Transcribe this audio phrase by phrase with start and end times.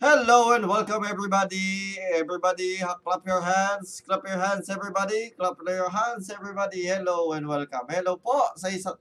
[0.00, 2.00] Hello and welcome everybody.
[2.16, 4.00] Everybody, clap your hands.
[4.00, 5.28] Clap your hands everybody.
[5.36, 6.88] Clap your hands everybody.
[6.88, 7.84] Hello and welcome.
[7.84, 8.96] Hello po sa isa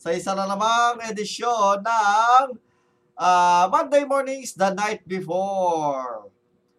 [0.00, 2.56] sa isa na namang edisyon ng
[3.20, 6.32] ah, Monday mornings the night before.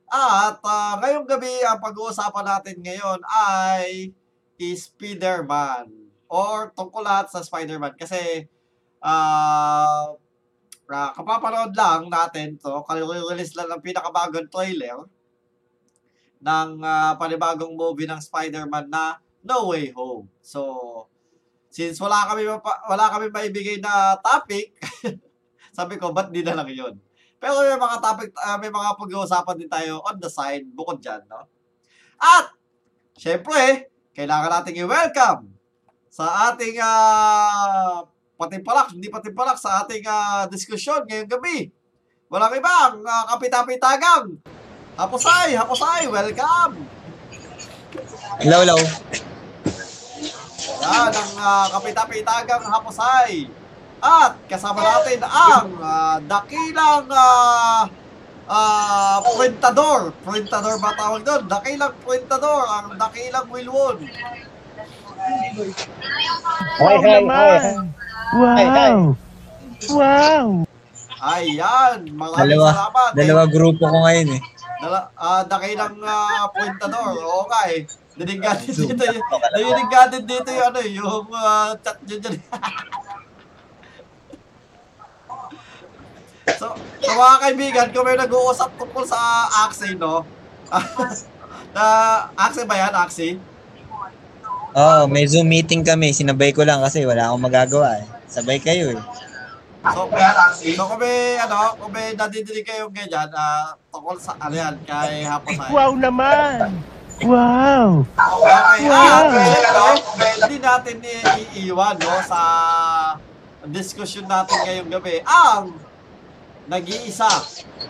[0.09, 4.09] At ah, ngayong gabi ang pag-uusapan natin ngayon ay
[4.57, 5.85] Spider-Man
[6.33, 8.49] or tungkol lahat sa Spider-Man kasi
[9.05, 10.17] ah
[10.89, 15.07] uh, kapapanood lang natin to, release lang ng pinakabagong trailer
[16.43, 19.15] ng ah, panibagong movie ng Spider-Man na
[19.47, 20.27] No Way Home.
[20.43, 21.07] So,
[21.71, 24.75] since wala kami mapa- wala kami maibigay na topic,
[25.77, 26.99] sabi ko, ba't di na lang yun?
[27.39, 31.23] Pero may mga topic, ah, may mga pag-uusapan din tayo on the side, bukod dyan,
[31.31, 31.47] no?
[32.19, 32.51] At,
[33.15, 35.51] syempre, kailangan nating i-welcome
[36.11, 38.03] sa ating ah,
[38.43, 41.71] patimpalak, hindi patimpalak sa ating ah, diskusyon ngayong gabi.
[42.27, 44.35] Walang ibang uh, kapitapitagang.
[44.99, 46.85] Hapusay, hapusay, welcome!
[48.41, 48.77] Hello, hello.
[50.83, 53.47] Yan ang uh, kapitapitagang hapusay.
[54.03, 57.87] At kasama natin ang ah, dakilang uh,
[58.49, 60.11] uh, printador.
[60.27, 61.47] Printador ba tawag doon?
[61.47, 64.03] Dakilang printador, ang dakilang Wilwon.
[66.83, 68.02] Hi, hi, hi.
[68.31, 69.19] Wow!
[69.91, 70.45] Wow!
[71.23, 73.11] Ayan, maraming Dalawa, salamat.
[73.15, 74.41] dalawa grupo ko ngayon eh.
[74.83, 77.15] Dala, ah, dakilang uh, printador.
[77.15, 77.87] Oo nga eh.
[78.13, 79.23] Natin dito, y-
[79.55, 82.35] dinig natin dito yung ano, eh, yung ah, chat dyan dyan.
[86.59, 89.17] so, so mga kaibigan, kung may nag-uusap tungkol sa
[89.63, 90.27] Axie, no?
[91.75, 91.83] na,
[92.35, 93.39] Axie ba yan, Axie?
[94.73, 96.09] Oo, oh, may Zoom meeting kami.
[96.09, 98.05] Sinabay ko lang kasi wala akong magagawa eh.
[98.25, 99.01] Sabay kayo eh.
[99.93, 100.09] So,
[100.73, 105.27] so kung may, ano, kung may nadidinig kayong ganyan, ah, tungkol sa, ano yan, kay
[105.27, 105.69] Hapasay.
[105.69, 106.81] Wow naman!
[107.21, 108.01] Wow!
[108.17, 108.97] Okay, Wow.
[108.97, 109.21] ah,
[109.93, 110.95] syempre, hindi natin
[111.53, 112.41] iiwan no, sa
[113.69, 115.77] diskusyon natin ngayong gabi ang
[116.65, 117.29] nag-iisa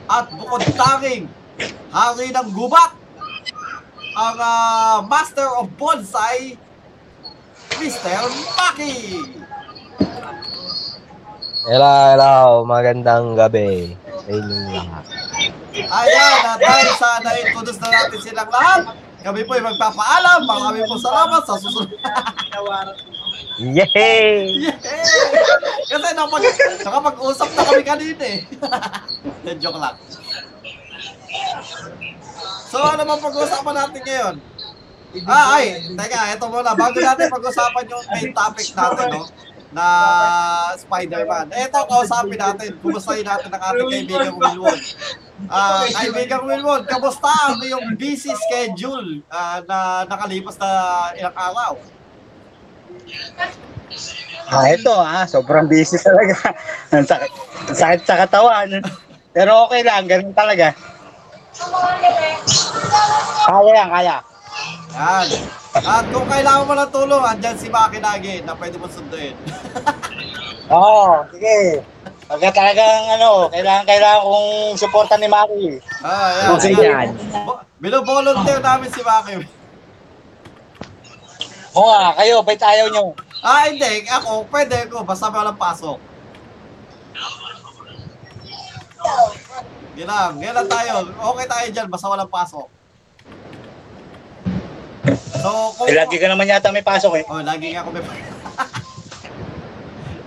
[0.06, 1.32] at bukod tanging
[1.90, 2.92] hari ng gubat
[4.14, 6.58] ang ah, Master of Bonsai
[7.84, 8.32] Mr.
[8.56, 8.96] Maki!
[11.68, 12.64] Hello, hello.
[12.64, 15.04] Magandang gabi sa inyong lahat.
[15.92, 18.88] Ayan, at dahil sa na-introduce na natin silang lahat,
[19.20, 20.48] kami po ay magpapaalam.
[20.48, 21.92] Marami po salamat sa susunod.
[23.60, 24.64] Yay!
[24.64, 24.72] Yay!
[25.84, 26.44] Kasi napag,
[26.88, 28.40] nakapag-usap na kami kanina eh.
[29.60, 30.00] Joke lang.
[32.72, 34.36] So, ano bang pag-uusapan natin ngayon?
[35.30, 36.74] Ah, ay, teka, ito muna.
[36.74, 39.22] Bago natin pag-usapan yung main topic natin, no?
[39.74, 39.86] Na
[40.74, 41.54] Spider-Man.
[41.54, 42.78] Ito, kausapin natin.
[42.82, 44.80] Kumustahin natin ang ating kaibigang Wilwon.
[45.54, 50.70] Ah, kaibigang Wilwon, kamusta ang iyong busy schedule ah, na nakalipas na
[51.14, 51.74] ilang araw?
[54.50, 56.36] Ah, ito ah, sobrang busy talaga.
[56.94, 57.32] Ang sakit,
[57.74, 58.70] sakit sa katawan.
[59.34, 60.78] Pero okay lang, ganun talaga.
[63.50, 64.33] Kaya lang, kaya.
[64.94, 65.28] Yan.
[65.76, 69.34] At kung kailangan mo ng tulong, andyan si Maki lagi na pwede mo sunduin.
[70.70, 71.82] Oo, sige.
[72.24, 75.82] Pagka talagang ano, kailangan kailangan kong suporta ni Maki.
[76.02, 76.62] ah, yan.
[76.62, 76.86] Sige.
[76.86, 77.10] Ayan.
[77.44, 79.44] Bo- Bino-volunteer namin si Maki.
[81.74, 83.18] Oo nga, kayo, ba't ayaw nyo?
[83.42, 84.06] Ah, hindi.
[84.08, 85.02] Ako, pwede ko.
[85.02, 85.98] Basta walang pasok.
[89.94, 90.94] Gilang, gilang tayo.
[91.06, 92.66] Okay tayo dyan, basta walang pasok.
[95.44, 95.92] So, kung...
[95.92, 97.24] Eh, lagi ka naman yata may pasok eh.
[97.28, 98.04] Oh, lagi nga ako may...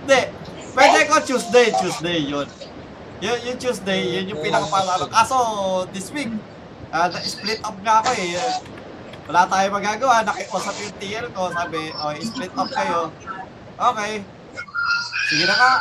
[0.05, 0.21] Hindi.
[0.77, 2.45] Pwede ko Tuesday, Tuesday yun.
[3.17, 5.09] Yun, yung Tuesday, yun yung pinakapasalo.
[5.09, 5.37] Kaso,
[5.89, 6.29] this week,
[6.93, 8.37] ah, na-split up nga ako eh.
[9.27, 10.21] Wala tayong magagawa.
[10.21, 11.49] Nakiusap yung TL ko.
[11.49, 13.09] Sabi, oh, split up kayo.
[13.75, 14.21] Okay.
[15.27, 15.73] Sige na nga.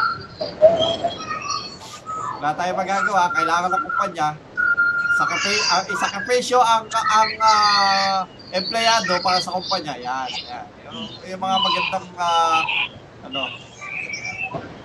[2.40, 3.22] Wala tayong magagawa.
[3.36, 4.28] Kailangan ng kumpanya.
[5.16, 9.94] Sakripi, uh, isakripisyo ang, ang ah, empleyado para sa kumpanya.
[10.00, 10.66] Yan, yan.
[10.88, 12.62] Yung, yung mga magandang, ah,
[13.26, 13.42] ano,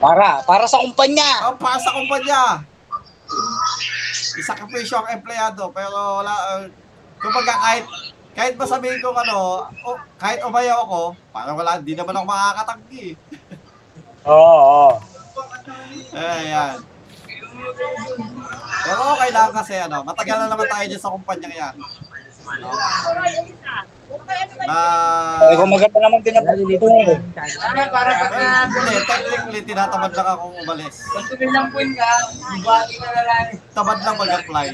[0.02, 1.30] Para, para sa kumpanya.
[1.48, 2.66] Oh, para sa kumpanya.
[4.36, 6.64] Isakripisyo ang empleyado pero wala uh,
[7.22, 7.86] kumbaga kahit
[8.32, 11.02] kahit ba sabihin ko ano, oh, kahit umayaw ako,
[11.36, 13.08] parang wala, hindi naman ako makakatanggi.
[14.32, 14.90] Oo, oo.
[16.14, 16.78] Eh, yan.
[18.86, 21.76] Pero okay lang kasi ano, matagal na naman tayo dyan sa kumpanyang yan.
[24.68, 27.18] Ah, kung maganda naman din ang yung channel.
[27.92, 30.95] Para pag well, hindi, technically, tinatamad lang akong umalis.
[31.12, 32.12] gusto nilang point ka,
[32.62, 33.48] ka na lang.
[33.71, 34.68] Tamad lang mag-apply.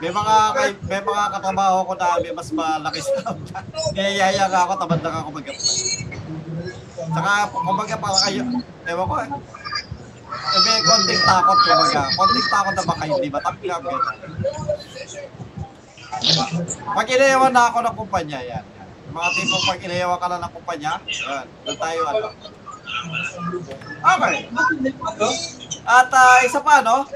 [0.00, 3.36] May mga kay, may mga katrabaho ko na may mas malaki sa
[3.92, 5.76] Niyayaya nga ako, tamad lang ako mag-apply.
[7.10, 8.42] Saka, kumbaga, parang kayo,
[8.86, 9.28] ewan ko eh.
[10.30, 12.02] Eh, may konting takot, kumbaga.
[12.14, 13.82] Konting takot na baka hindi matanggap.
[13.82, 13.98] Eh.
[16.90, 18.64] Pag inayawan na ako ng kumpanya, yan.
[19.10, 21.46] Mga tipong pag inayawan ka na ng kumpanya, yan.
[21.66, 22.28] Doon tayo, ano.
[24.00, 24.36] Okay.
[25.86, 27.06] At ah, isa pa, no?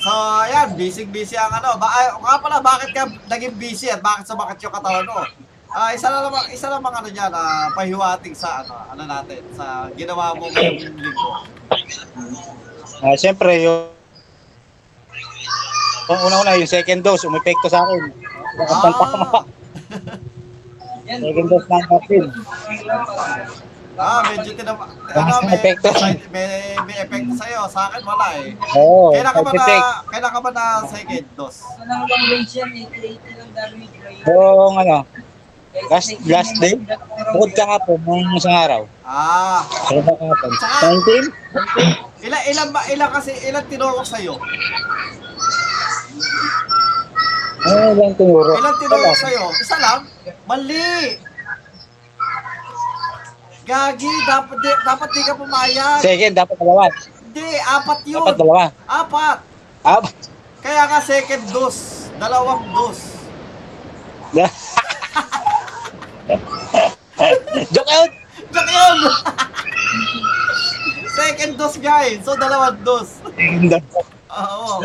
[0.00, 0.10] So,
[0.48, 1.76] ayan, busy-busy ang ano.
[1.76, 5.22] Ba ay, nga pala, bakit ka naging busy at bakit sumakit yung katawan mo?
[5.70, 10.34] Ah, isa lang isa lang ano diyan, ah, pahiwating sa ano, ano natin, sa ginawa
[10.34, 11.30] mo ngayong linggo.
[13.04, 13.94] Ah, Siyempre, yung
[16.10, 18.29] yung una-una, yung second dose, umepekto sa akin.
[18.60, 19.40] Lakas ng tama.
[21.10, 22.28] Ah, Second dose ng vaccine.
[24.00, 25.90] ah medyo tinama, ano, may, epekto.
[26.30, 26.46] may,
[26.80, 27.66] may epekto sa'yo.
[27.66, 28.54] Sa akin, wala eh.
[28.72, 29.64] Oo, Kailan ka ba na,
[30.06, 31.60] kailan ka ba na second dose?
[31.76, 32.96] Ano lang range yan, 80
[33.36, 33.92] lang damage.
[34.24, 34.96] Yung ano,
[35.90, 36.80] last, last day,
[37.30, 38.82] bukod ka hapon, ng isang araw.
[39.02, 40.50] Ah, Ano ba hapon?
[40.96, 42.24] 19?
[42.24, 44.38] ilan, ilan ba, ilan kasi, ilan tinuro sa'yo?
[47.60, 48.52] Ano lang tinuro?
[48.56, 49.12] Ilan tinuro Wala.
[49.14, 49.44] sa'yo?
[49.60, 50.08] Isa lang?
[50.48, 51.20] Mali!
[53.62, 56.00] Gagi, dapat di, dapat di ka pumayag.
[56.00, 56.88] Second, dapat dalawa.
[57.20, 58.24] Hindi, apat yun.
[58.24, 58.62] Dapat dalawa.
[58.88, 59.38] Apat.
[59.80, 60.00] Ah,
[60.60, 62.08] Kaya nga second dose.
[62.16, 63.04] Dalawang dose.
[67.74, 68.12] Joke out!
[68.50, 68.98] Diyan yun!
[71.10, 72.24] second dose guys.
[72.24, 73.20] So, dalawang dose.
[74.30, 74.80] Oo.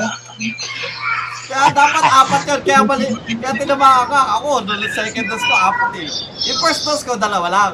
[1.45, 2.59] Kaya dapat apat yun.
[2.65, 3.05] Kaya mali.
[3.37, 4.19] Kaya tinamaan ka.
[4.41, 6.09] Ako, nung second dose ko, apat eh.
[6.49, 7.73] Yung first dose ko, dalawa lang.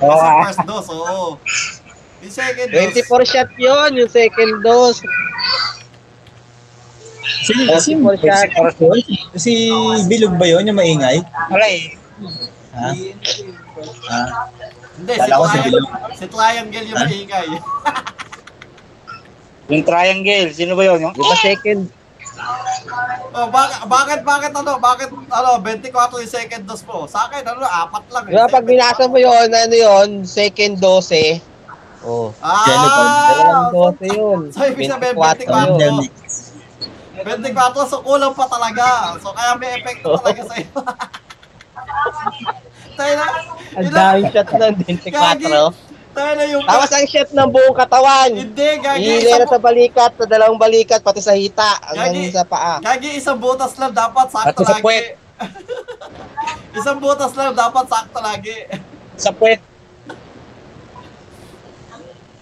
[0.00, 0.40] Oo, Kasi ah.
[0.48, 1.26] first dose, oo.
[2.24, 3.04] Yung second dose.
[3.04, 5.00] 24 shot yun, yung second dose.
[7.44, 8.48] Si, si, 24 shot.
[9.36, 9.52] si
[10.08, 11.20] Bilog ba yun, yung maingay?
[11.52, 11.96] Aray,
[12.70, 12.90] Ha?
[14.08, 14.20] Ha?
[14.94, 15.86] Hindi, ko si Triangle, Bilog.
[16.14, 17.04] si Triangle yung Ha?
[17.08, 17.48] maingay.
[19.70, 20.98] yung triangle, sino ba yun?
[21.02, 21.14] Yung?
[21.16, 21.99] Di ba second?
[23.30, 27.04] Oh, bakit, bakit, bakit ano, bakit, ano, 24 yung second dose mo?
[27.06, 28.22] Sa akin, ano, apat lang.
[28.26, 31.34] Ba pag binasa mo yun, ano yun, second dose eh.
[32.00, 32.32] Oh.
[32.40, 33.68] Dalawang Ah!
[33.70, 34.40] dose yun.
[34.50, 35.78] So, ibig sabihin, 24 24.
[35.78, 35.96] yun.
[37.20, 38.86] 24, so kulang pa talaga.
[39.20, 40.68] So, kaya may epekto talaga sa'yo.
[42.96, 43.26] tayo na,
[43.70, 45.04] Ang daming shot Gagi.
[45.06, 45.12] 24.
[45.44, 48.30] tayo na yung, Tapos ang shot ng buong katawan.
[48.30, 52.34] hindi, gagi, Ihilera isang, sa balikat, sa dalawang balikat, pati sa hita, hanggang Gagi.
[52.34, 52.76] sa paa.
[52.78, 54.82] gagi, isang butas lang dapat sakto At sa lagi.
[54.82, 55.04] puwet.
[56.78, 58.56] isang butas lang dapat sakto lagi.
[59.16, 59.60] Sa puwet.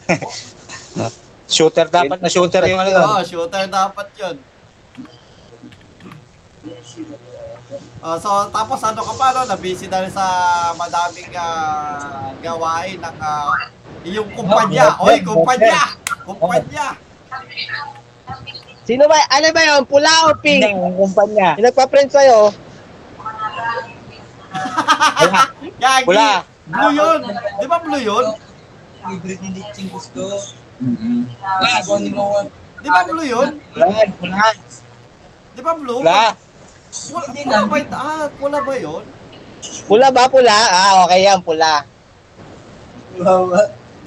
[1.48, 2.90] shooter dapat na shooter yung ano.
[2.90, 4.36] Oo, shooter dapat yun.
[8.00, 10.24] Oh, so tapos ano ka pa no, na-busy dahil sa
[10.72, 13.52] madaming ah, gawain ng ah,
[14.08, 14.96] iyong kumpanya.
[15.04, 15.92] Oy, kumpanya!
[16.24, 16.96] Kumpanya!
[18.88, 19.20] Sino ba?
[19.28, 19.84] Ano ba yun?
[19.84, 20.64] Pula o pink?
[20.64, 21.60] Hindi, ang kumpanya.
[21.60, 22.56] Yung nagpa-friend sa'yo?
[25.84, 26.08] Gagi!
[26.08, 26.48] Wala.
[26.68, 27.20] Blue yun!
[27.60, 28.26] Di ba blue yun?
[32.80, 33.60] Di ba blue yun?
[33.76, 34.48] Wala, wala.
[35.52, 36.00] Di ba blue?
[36.00, 36.47] Wala.
[36.88, 37.88] Pula, pula ba yun?
[37.92, 39.04] Ah, pula ba yun?
[39.84, 40.56] Pula ba pula?
[40.72, 41.84] Ah, okay yan, pula.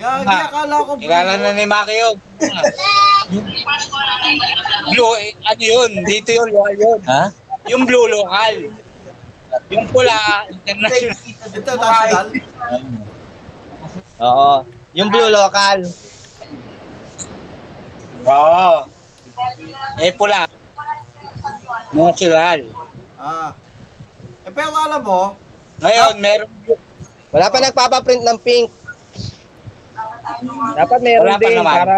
[0.01, 1.05] Gagi, Ah, akala ko blue.
[1.05, 2.15] Kilala na ni Maki yun.
[4.89, 5.91] blue, eh, ano yun?
[6.01, 6.99] Dito yun, local yun.
[7.05, 7.23] Ha?
[7.69, 8.55] Yung blue, local.
[9.69, 10.17] Yung pula,
[10.65, 11.17] international.
[11.53, 12.27] International?
[14.17, 14.53] Oo.
[14.97, 15.79] Yung blue local.
[18.25, 18.73] Oo.
[20.01, 20.49] Eh, pula.
[21.91, 22.59] Natural.
[23.19, 23.51] Ah.
[24.41, 25.35] Eh, pero alam mo,
[25.81, 26.49] Ngayon, meron
[27.31, 28.67] Wala pa nagpapaprint ng pink.
[30.75, 31.75] Dapat meron Wala pa din naman.
[31.79, 31.97] para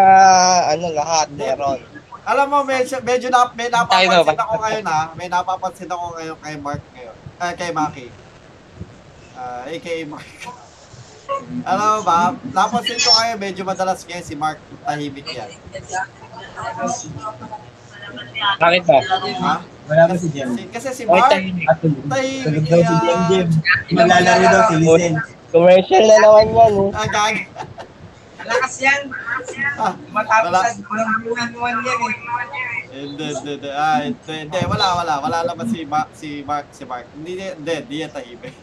[0.70, 1.78] ano lahat meron.
[2.24, 5.00] alam mo, medyo, medyo na, may Tayo na, napapansin ba- ako ngayon ha.
[5.12, 7.16] May napapansin ako ngayon kay Mark ngayon.
[7.36, 8.06] Ah, kay Maki.
[9.34, 10.28] Ah, aka Mark.
[11.70, 12.18] alam mo ba,
[12.54, 15.50] napansin ko ngayon medyo madalas ngayon si Mark tahimik yan.
[18.56, 18.98] Bakit ba?
[19.42, 19.54] Ha?
[19.84, 20.48] Wala ba si Jem?
[20.56, 21.44] Si- kasi si Mark, tayo.
[22.08, 23.48] tahimik Tulog daw si Jem Jem.
[23.92, 25.14] Maglalaro daw si Lisen.
[25.52, 26.72] Commercial na naman yan.
[26.74, 26.88] Eh.
[26.96, 27.36] Ah, gag.
[28.44, 29.00] Lakas yan.
[29.76, 32.14] Ah, Matapos sa walang buwan buwan yan eh.
[32.94, 33.70] hindi, hindi, hindi.
[33.70, 35.14] Ah, hindi, hindi, wala, wala.
[35.20, 37.04] Wala naman si Mark, si Mark, si Mark.
[37.12, 38.54] Hindi, hindi, hindi yan tahimik.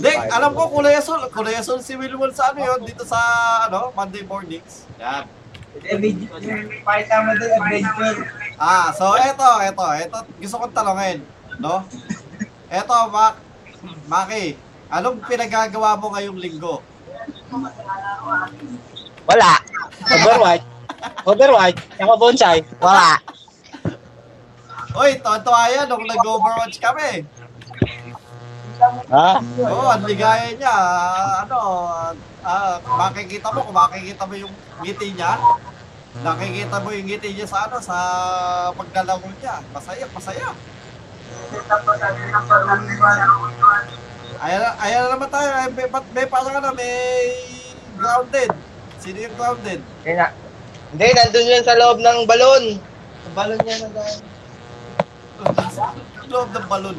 [0.00, 1.20] Hindi, alam ko kulay asul.
[1.28, 3.20] Kulay asul si Wilwon sa ano yun, dito sa
[3.68, 4.88] ano, Monday mornings.
[4.96, 5.28] Yan.
[5.70, 8.18] Pakita mo doon, adventure.
[8.58, 11.22] Ah, so eto, eto, eto, gusto kong talongin,
[11.62, 11.86] no?
[12.66, 13.34] Eto, Mak,
[14.10, 14.58] Maki,
[14.90, 16.82] anong pinagagawa mo ngayong linggo?
[19.26, 19.52] Wala.
[20.10, 20.64] Overwatch.
[21.22, 21.78] Overwatch.
[22.02, 22.60] Ako bonsai.
[22.82, 23.18] Wala.
[24.90, 27.22] Uy, tonto yan nung nag-overwatch kami.
[28.80, 29.28] Ha?
[29.60, 30.76] Oo, ang ligaya niya.
[31.44, 31.58] Ano,
[32.40, 35.36] ah, makikita mo, kung makikita mo yung ngiti niya,
[36.24, 37.96] nakikita mo yung ngiti niya sa ano, sa
[38.72, 39.60] paglalaro niya.
[39.70, 40.48] Masaya, masaya.
[44.40, 45.48] Ayan, na- ayan na naman tayo.
[45.52, 46.94] Ay, may, may parang ano, may
[48.00, 48.50] grounded.
[48.96, 49.80] Sino yung grounded?
[50.00, 50.26] Hindi na.
[50.90, 52.64] Hindi, nandun yan sa loob ng balon.
[53.20, 54.04] Sa balon niya na
[56.30, 56.96] Loob ng balon.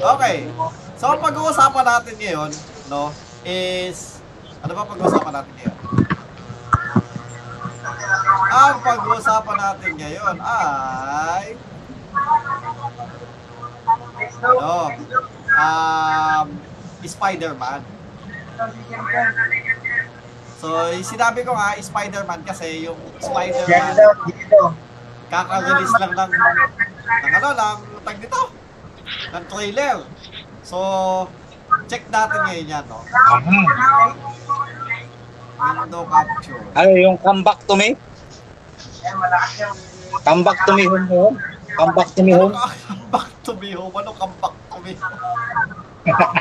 [0.00, 0.48] Okay.
[0.96, 2.50] So, ang pag-uusapan natin ngayon,
[2.88, 3.12] no,
[3.44, 4.22] is,
[4.64, 5.76] ano ba pag-uusapan natin ngayon?
[8.52, 11.44] Ang pag-uusapan natin ngayon ay,
[14.40, 14.76] no,
[15.58, 16.46] um,
[17.02, 17.80] Spider-Man.
[20.62, 20.68] So,
[21.02, 23.94] sinabi ko nga, Spider-Man kasi yung Spider-Man,
[25.26, 28.61] kaka-release lang ng, ng ano, ng tag dito,
[29.32, 30.04] ng trailer.
[30.62, 30.78] So,
[31.88, 33.00] check natin ngayon yan, no?
[35.62, 36.58] Window capture.
[36.74, 37.94] Ano yung come back to me?
[40.22, 41.36] Come back to me home home?
[41.76, 42.52] Come back to me home?
[42.52, 43.94] Come back to me home.
[43.94, 45.14] Ano come back to me home?
[46.02, 46.34] come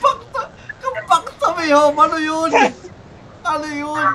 [0.00, 0.40] back to,
[0.80, 1.96] come back to me home.
[1.98, 2.50] Ano yun?
[3.44, 4.06] Ano yun?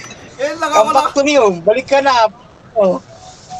[0.46, 1.58] Yan lang ako Come back to me home.
[1.60, 2.30] Balik ka na.
[2.72, 3.02] Oh.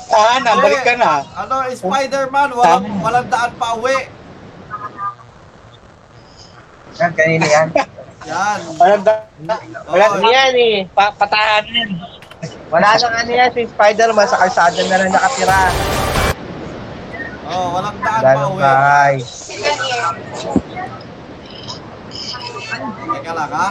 [0.07, 1.27] Tahanan, balik ka na.
[1.35, 4.07] Ano, Spider-Man, walang, walang daan pa uwi.
[6.97, 7.69] Yan, kanina yan.
[8.27, 8.59] Yan.
[8.75, 9.27] Walang da-
[9.87, 10.77] Wala Oo, na yan eh.
[10.91, 11.95] pa patahanan.
[12.67, 15.61] Wala nang ano yan si Spider-Man sa kalsada na lang nakatira.
[17.47, 18.63] oh, walang daan pa Ganun uwi.
[18.63, 19.29] guys.
[23.07, 23.69] Teka lang ha.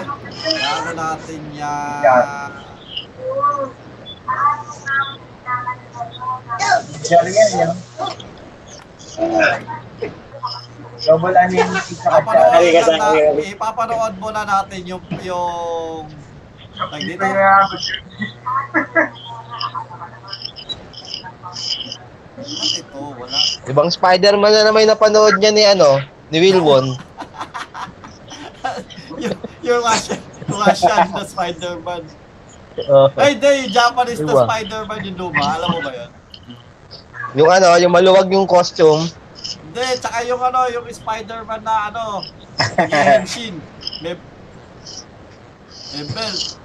[0.74, 2.00] Ano natin yan?
[2.00, 2.26] Diyan
[7.06, 7.72] yan, yan.
[11.06, 13.08] Double yung isa ka Papanood lang sa na,
[13.46, 16.10] ipapanood muna natin yung, yung,
[16.74, 17.22] tag dito.
[22.76, 23.00] Ito?
[23.16, 23.38] Wala.
[23.70, 26.02] Ibang Spider-Man na naman yung napanood niya ni ano,
[26.34, 26.98] ni Wilwon.
[29.24, 32.25] yung, yung Russian, Russian na Spider-Man.
[32.84, 33.08] Oh.
[33.22, 34.44] Ay, yung Japanese na.
[34.44, 35.46] Spider-Man yung luma.
[35.56, 36.12] Alam mo ba yun?
[37.36, 39.08] Yung ano, yung maluwag yung costume.
[39.64, 42.24] Hindi, tsaka yung ano, yung Spider-Man na ano,
[42.80, 43.60] nag-henshin.
[44.04, 44.16] May,
[45.96, 46.60] may belt.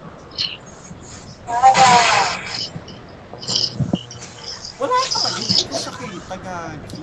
[4.80, 7.00] Wala talaga, hindi ko siya kita, gagi.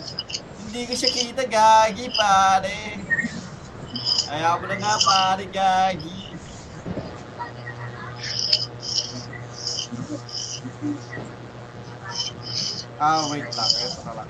[0.65, 2.79] Hindi ko siya kita, gagi, pare.
[4.31, 6.16] Ayaw mo na nga, pare, gagi.
[12.97, 13.69] Ah, wait lang.
[13.77, 14.29] Ito na lang.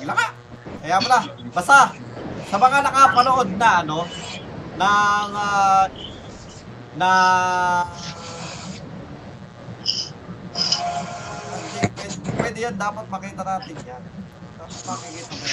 [0.00, 0.26] Wala ka.
[0.84, 1.20] Kaya na.
[1.56, 1.78] Basta,
[2.52, 4.04] sa mga nakapanood na, ano,
[4.76, 5.88] ng, ah,
[7.00, 7.10] na,
[12.36, 14.02] pwede, yan, dapat makita natin yan.
[14.60, 15.48] Dapat makikita mo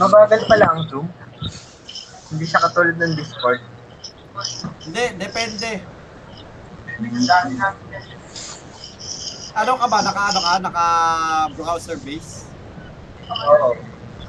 [0.00, 1.12] Mabagal pala ang Zoom.
[2.32, 3.60] Hindi siya katulad ng Discord.
[4.88, 5.84] Hindi, depende.
[9.60, 9.98] Ano ka ba?
[10.00, 10.52] Naka, ano ka?
[10.64, 10.86] Naka
[11.52, 12.48] browser base?
[13.28, 13.76] Oo.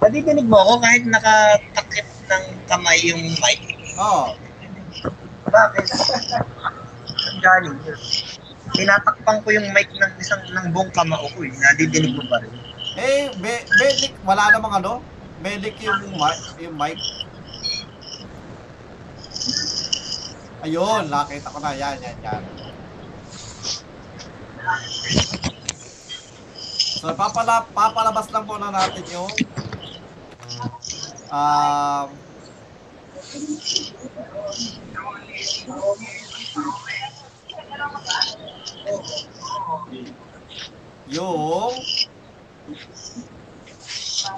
[0.03, 3.79] Nadidinig mo ako kahit nakatakip ng kamay yung mic.
[3.95, 4.35] Oo.
[5.51, 5.86] Bakit?
[7.31, 8.00] Ang galing yun.
[8.71, 11.51] Tinatakpan ko yung mic ng isang ng buong kamao ko eh.
[11.51, 12.53] Nadidinig mo ba rin?
[12.95, 15.03] Eh, be, Belik, wala namang ano?
[15.43, 16.00] Belik yung
[16.60, 17.00] yung mic.
[20.62, 21.74] Ayun, nakita ko na.
[21.74, 22.43] Yan, yan, yan.
[27.01, 29.31] So, papala, papalabas lang muna natin yung
[31.33, 32.07] um,
[33.31, 33.55] yung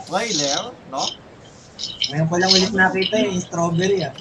[0.05, 1.01] trailer, no?
[2.13, 4.13] Ngayon ko lang ulit nakita yung strawberry ah.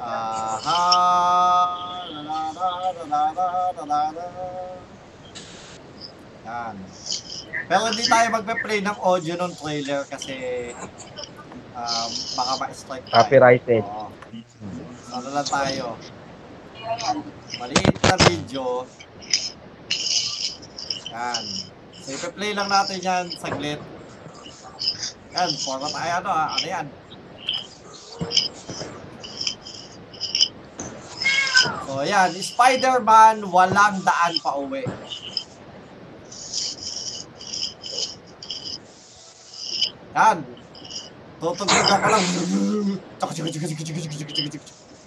[0.00, 0.80] Aha!
[2.24, 4.24] La la la la la la la.
[6.42, 6.74] Yan.
[7.70, 10.34] Pero hindi tayo magpe-play ng audio ng trailer kasi
[11.72, 13.16] um, baka ma-strike tayo.
[13.22, 13.84] Copyrighted.
[13.86, 14.08] Oo.
[15.12, 15.86] Ano lang tayo?
[17.62, 18.88] Maliit na video.
[21.12, 21.44] Yan.
[22.02, 23.78] So, ipe-play lang natin yan saglit.
[25.32, 26.48] Yan, forma tayo ano ah.
[26.58, 26.86] Ano yan?
[31.86, 32.30] So, yan.
[32.34, 34.82] Spider-Man, walang daan pa uwi.
[40.12, 40.44] Yan.
[41.40, 42.24] Tutugtog ako lang.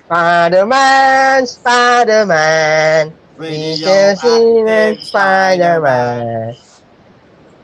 [0.05, 3.03] Spider-Man, Spider-Man.
[3.37, 6.55] Radioactive Spider-Man.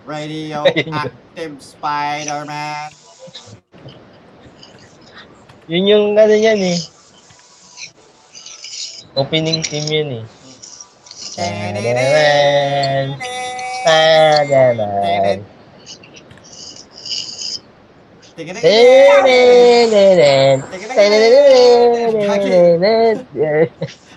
[0.05, 2.89] Radioactive Spider-Man.
[5.69, 6.79] Yun yung ano yan eh.
[9.17, 10.25] Opening team yun eh.
[11.09, 13.17] Spider-Man.
[13.81, 15.37] Spider-Man.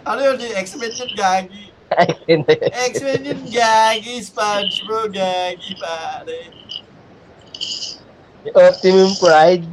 [0.05, 0.37] Ano yun?
[0.39, 1.73] X-Men yun, gagi.
[2.95, 4.15] X-Men yun, gagi.
[4.23, 6.41] SpongeBob, gagi, pare.
[8.55, 9.67] Optimum Pride.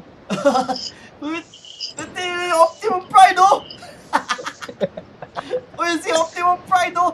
[1.21, 3.63] Yung Optimum Pride, oh!
[5.79, 7.13] Uy, si Optimum Pride, oh!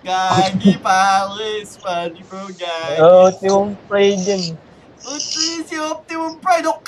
[0.00, 1.60] Gagi, pare.
[1.68, 2.96] SpongeBob, gagi.
[3.04, 4.56] Optimum Pride yun.
[5.04, 5.20] Yung
[5.68, 6.80] si Optimum Pride, oh!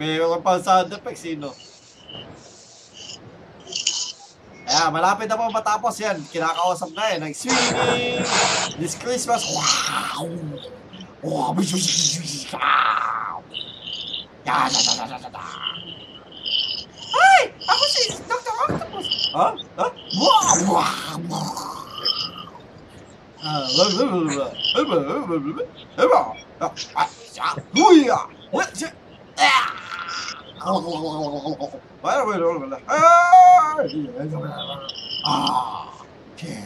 [0.00, 1.52] Meron pa sound effects, sino?
[4.64, 6.16] Ayan, malapit na po matapos yan.
[6.32, 7.20] Kinakausap na eh.
[7.20, 8.24] Nag-swimming.
[8.80, 9.44] This Christmas.
[9.44, 10.24] Wow!
[11.20, 11.52] Wow!
[14.48, 15.44] Yan, da, da, da, da,
[17.14, 18.52] Ai, agusti, Dr.
[18.68, 19.08] Octopus.
[19.32, 19.56] Huh?
[19.76, 19.90] Huh?
[20.20, 21.70] Wah, wah, wah.
[23.42, 23.66] Ah,
[36.32, 36.64] okay.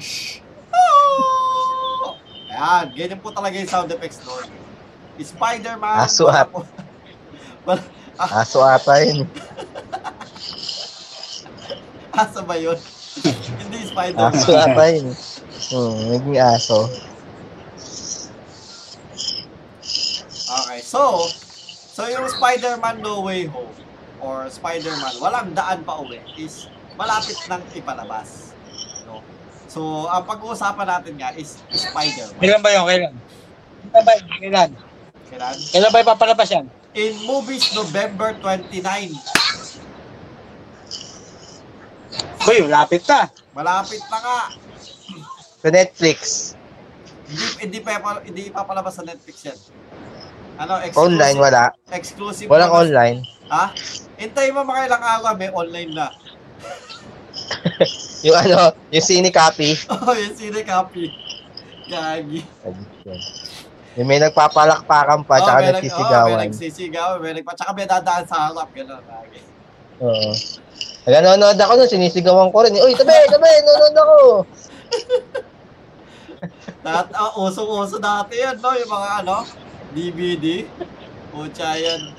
[0.00, 0.40] 씨.
[0.72, 2.16] 아!
[2.50, 4.48] Ayan, ganyan po talaga yung sound effects doon.
[5.20, 6.08] Spider-Man.
[6.08, 6.48] Aso at.
[6.48, 6.79] Wala-
[8.20, 9.28] Aso ata yun.
[12.20, 12.76] Aso ba yun?
[13.60, 14.32] Hindi Spider-Man.
[14.32, 15.06] Aso ata yun.
[15.70, 16.88] Hmm, naging aso.
[20.50, 21.30] Okay, so,
[21.94, 23.70] so yung Spider-Man No Way Home
[24.18, 26.66] or Spider-Man, walang daan pa uwi is
[26.98, 28.50] malapit nang ipalabas.
[29.06, 29.22] No?
[29.70, 32.40] So, ang pag-uusapan natin nga is Spider-Man.
[32.42, 32.84] Kailan ba yun?
[32.88, 33.14] Kailan?
[33.94, 34.26] Kailan ba yun?
[34.26, 34.70] Kailan?
[35.30, 35.56] Kailan?
[35.70, 36.66] Kailan ba ipapalabas yan?
[36.90, 39.14] In movies, November 29.
[42.50, 43.30] Uy, lapit na.
[43.54, 44.40] Malapit na nga.
[45.60, 46.18] Sa Netflix.
[47.30, 47.94] Hindi, hindi, pa,
[48.26, 49.58] hindi ipapalabas sa Netflix yan.
[50.58, 51.62] Ano, exclusive, Online, wala.
[51.94, 52.48] Exclusive.
[52.50, 53.18] Walang lang- online.
[53.48, 53.70] Ha?
[54.18, 56.10] Hintayin mo mga ilang araw, may online na.
[58.26, 59.72] Yung ano, yung cine copy.
[59.88, 61.08] Oh, yung sine copy.
[61.88, 62.44] Gagi.
[64.00, 66.40] Yung may nagpapalakpakan pa, tsaka Oh, may nag- Oh, may nagsisigawan.
[66.40, 69.04] nagsisigaw, may nagpa, tsaka may dadaan sa harap, gano'n.
[69.04, 69.40] Gagi.
[70.00, 70.32] Oo.
[71.04, 72.72] Nanonood ako nun, sinisigawan ko rin.
[72.74, 74.16] Uy, tabi, tabi, nanonood ako.
[76.80, 78.72] Dat, ah, usong-uso dati yan, no?
[78.72, 79.44] Yung mga ano,
[79.92, 80.64] DVD.
[81.28, 82.16] Pucha yan.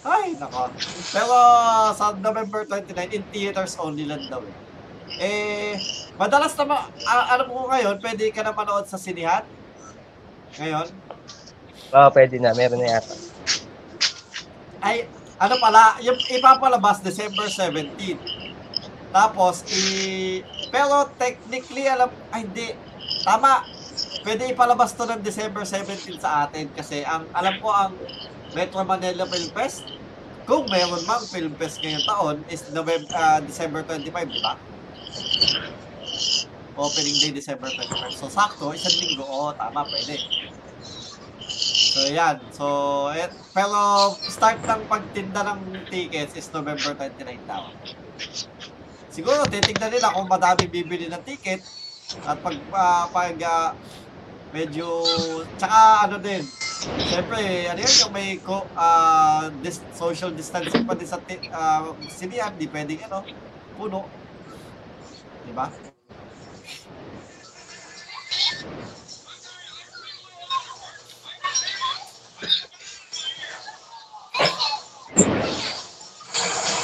[0.00, 0.68] Ay, nako.
[1.08, 1.34] Pero
[1.96, 4.54] sa November 29, in theaters only lang daw eh.
[5.20, 5.76] Eh,
[6.16, 9.44] madalas naman, a- alam ko ngayon, pwede ka na manood sa sinihan.
[10.56, 10.88] Ngayon.
[11.92, 12.56] Oo, pwede na.
[12.56, 13.12] Meron na yata.
[14.80, 15.04] Ay,
[15.36, 18.16] ano pala, yung ipapalabas December 17.
[19.12, 20.40] Tapos, i...
[20.72, 22.72] Pero technically, alam, ay hindi.
[23.20, 23.68] Tama.
[24.24, 27.92] Pwede ipalabas to ng December 17 sa atin kasi ang alam ko ang
[28.56, 29.84] Metro Manila Film Fest,
[30.44, 34.56] kung meron mang Film Fest ngayong taon, is November, ah, December 25, di ba?
[36.80, 38.16] Opening day December 25.
[38.16, 39.24] So, sakto, isang linggo.
[39.26, 40.16] Oo, tama, pwede.
[41.92, 42.40] So, yan.
[42.54, 42.66] So,
[43.12, 43.76] eh, pero
[44.16, 47.68] start ng pagtinda ng tickets is November 29 daw.
[49.12, 51.60] Siguro, titignan nila kung madami bibili ng ticket
[52.24, 53.76] at pag, ah, pag ah,
[54.54, 55.04] medyo,
[55.58, 56.40] tsaka ano din,
[56.80, 61.92] Siyempre, ano yun, yung may ko, ah, dis- social distancing pa din sa ti- ah,
[62.08, 62.64] sinihan, di
[63.04, 63.20] ano,
[63.76, 64.08] puno.
[65.46, 65.66] Di ba?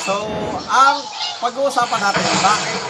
[0.06, 0.22] So,
[0.70, 1.02] ang
[1.42, 2.80] pag-uusapan natin, bakit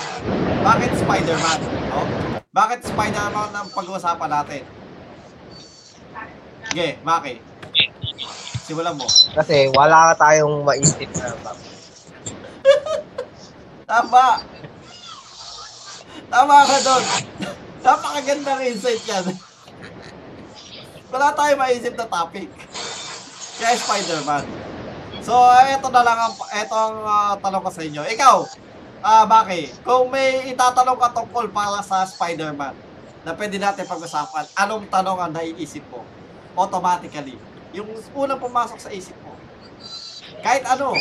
[0.66, 1.59] bakit Spider-Man?
[1.88, 2.02] No?
[2.50, 4.62] Bakit Spider-Man ang pag-uusapan natin?
[6.68, 7.38] Sige, Maki.
[8.66, 9.07] Simulan mo.
[9.07, 11.31] Kasi wala tayong maisip na.
[13.88, 14.42] Tama.
[16.26, 17.04] Tama ka doon.
[17.86, 19.26] Napakagandang insight yan.
[21.06, 22.50] Wala tayo maisip na topic.
[23.56, 24.44] Kaya Spider-Man.
[25.22, 25.32] So,
[25.70, 28.02] eto na lang ang, eto ang ah, tanong ko sa inyo.
[28.04, 28.36] Ikaw,
[29.06, 32.74] ah, Maki, kung may itatanong ka tungkol para sa Spider-Man
[33.22, 36.02] na pwede natin pag-usapan, anong tanong ang naiisip mo?
[36.58, 37.38] Automatically.
[37.74, 39.34] Yung unang pumasok sa isip mo.
[40.42, 40.94] Kahit ano,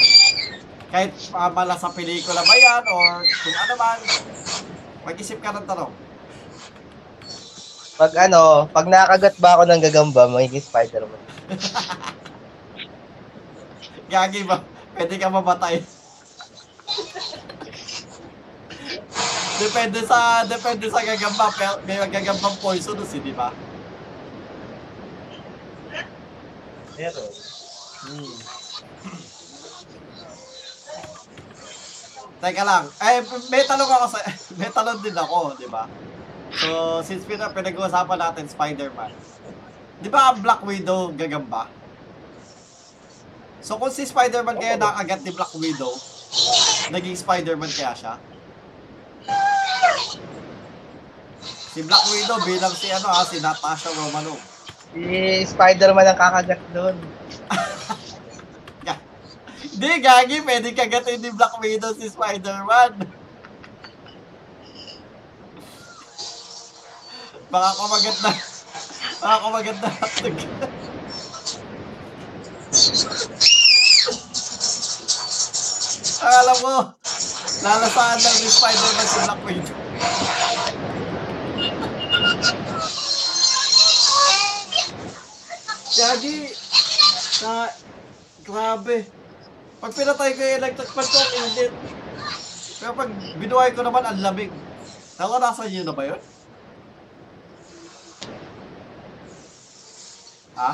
[0.90, 4.00] kahit uh, mala sa pelikula ba yan or kung ano man,
[5.06, 5.94] mag-isip ka ng tanong.
[7.96, 11.22] Pag ano, pag nakagat ba ako ng gagamba, magiging Spider-Man.
[14.12, 14.60] Gagi ba?
[14.98, 15.80] Pwede ka mamatay.
[19.56, 23.56] depende sa depende sa gagamba pero may gagambang poisonous eh, di ba?
[26.96, 27.20] Pero,
[28.06, 28.30] Hmm.
[32.44, 32.86] Teka lang.
[33.00, 34.20] Eh, may tanong ako sa...
[34.60, 35.88] May tanong din ako, di ba?
[36.56, 39.12] So, since pina, pinag-uusapan natin Spider-Man.
[40.00, 41.68] Di ba ang Black Widow gagamba?
[43.64, 45.92] So, kung si Spider-Man kaya nakagat ni Black Widow,
[46.94, 48.14] naging Spider-Man kaya siya?
[51.76, 54.40] Si Black Widow bilang si ano ha, si Natasha Romanoff.
[54.96, 56.96] si Spider-Man ang kakagat doon.
[59.76, 62.96] Hindi, gagi, pwede kagatin ni Black Widow si Spider-Man.
[67.52, 68.32] Baka kumagat na.
[69.20, 70.38] Baka kumagat na hotdog.
[76.24, 76.76] Akala mo,
[77.60, 79.76] lalasaan lang ni Spider-Man si Black Widow.
[86.00, 86.40] Gagi,
[87.44, 87.68] na,
[88.48, 89.15] grabe.
[89.86, 91.74] Pag pinatay ko yung electric fan ko, ang init.
[92.82, 94.50] Pero pag binuhay ko naman, ang lamig.
[95.22, 96.22] Naranasan niyo na ba yun?
[100.58, 100.72] Ha?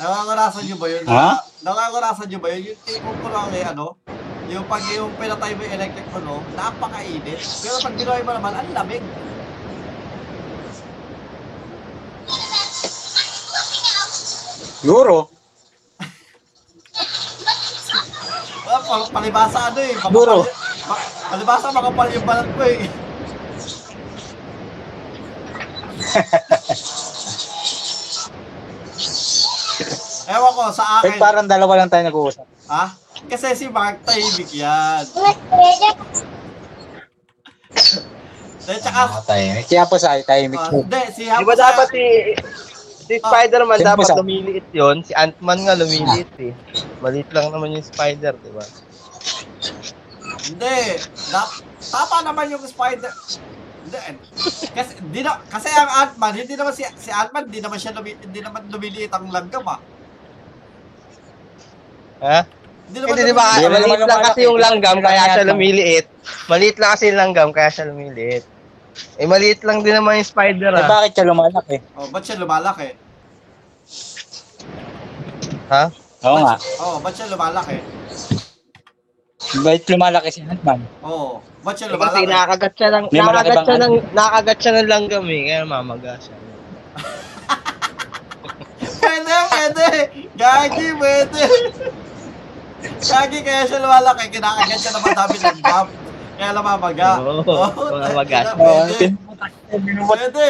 [0.00, 1.04] Naranasan niyo ba yun?
[1.04, 1.44] Ha?
[1.60, 2.72] Naranasan niyo ba yun?
[2.72, 4.00] Yung tipong ko lang eh, ano?
[4.48, 7.40] Yung pag yung pinatay mo yung electric fan mo, napakainit.
[7.44, 9.04] Pero pag binuhay mo naman, ang lamig.
[14.80, 15.36] Siguro.
[18.88, 19.92] Pal- palibasa ano eh.
[19.92, 20.52] makapal y-
[20.88, 22.78] ma- palibasa makapal yung balat ko eh.
[30.28, 31.16] Ewan ko, sa akin.
[31.16, 32.44] parang dalawa lang tayo nag-uusap.
[32.68, 32.92] Ha?
[33.32, 35.04] Kasi si Mark tahimik yan.
[38.68, 39.64] Then, tsaka, Tayo.
[39.64, 40.84] Kaya po sa tahimik ah, po.
[40.84, 42.04] hindi, si Di ba Hapos dapat si,
[43.08, 43.16] si.
[43.24, 46.52] Spider-Man Siyempre dapat sa- lumiliit yon Si Ant-Man nga lumiliit eh.
[47.00, 48.64] Maliit lang naman yung Spider, di ba?
[50.48, 50.78] Hindi.
[51.32, 51.40] Na,
[51.92, 53.12] tama naman yung spider.
[53.84, 53.98] Hindi.
[54.72, 58.12] Kasi, di na, kasi ang Ant-Man, hindi naman si, si Ant-Man, hindi naman siya lumi,
[58.16, 59.80] hindi naman lumiliit ang langgam ah.
[62.18, 62.40] Ha?
[62.88, 63.46] Hindi naman Hindi, di ba?
[63.60, 66.06] Maliit lang kasi yung langgam, kaya siya lumiliit.
[66.48, 68.44] Maliit lang kasi yung langgam, kaya siya lumiliit.
[69.16, 70.88] Eh, maliit lang din naman yung Spider, Eh, ah.
[70.88, 71.76] bakit siya lumalaki?
[71.94, 72.88] Oh, ba't siya lumalaki?
[75.68, 75.84] Ha?
[76.24, 76.54] Oo nga.
[76.80, 77.76] Oo, ba't siya lumalaki?
[79.58, 80.80] Bait lumalaki si Ant-Man.
[81.00, 82.26] Oo, ba't siya Kasi lumalaki?
[82.26, 83.84] nakakagat siya ng, May malaki nakakagat bang siya ano?
[83.84, 85.40] ng, nakakagat siya ng langgam eh.
[85.44, 86.36] Kaya mamaga siya.
[88.98, 89.86] Pwede, pwede!
[90.34, 91.42] Gagi, pwede!
[93.00, 94.24] Gagi, kaya siya lumalaki.
[94.28, 95.88] Kinakagat siya na madami ng gap.
[96.38, 97.18] Kaya namamaga.
[97.18, 98.38] Oo, Oo, namamaga.
[100.06, 100.46] Pwede.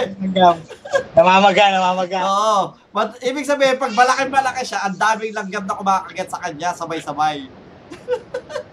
[1.16, 2.18] Namamaga, namamaga.
[2.28, 2.60] Oo.
[2.92, 7.48] But, ibig sabihin, pag malaki-malaki siya, ang daming langgam na kumakagat sa kanya, sabay-sabay.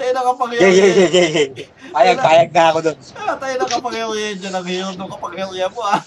[0.00, 0.72] Tayo na kapangyarihan.
[0.72, 1.66] Gay, gay, gay, gay, gay.
[1.92, 2.96] Payag, payag na ako doon.
[3.20, 4.54] Ah, tayo na kapangyarihan dyan.
[4.56, 6.00] Ang hirap ng kapangyarihan mo, ah.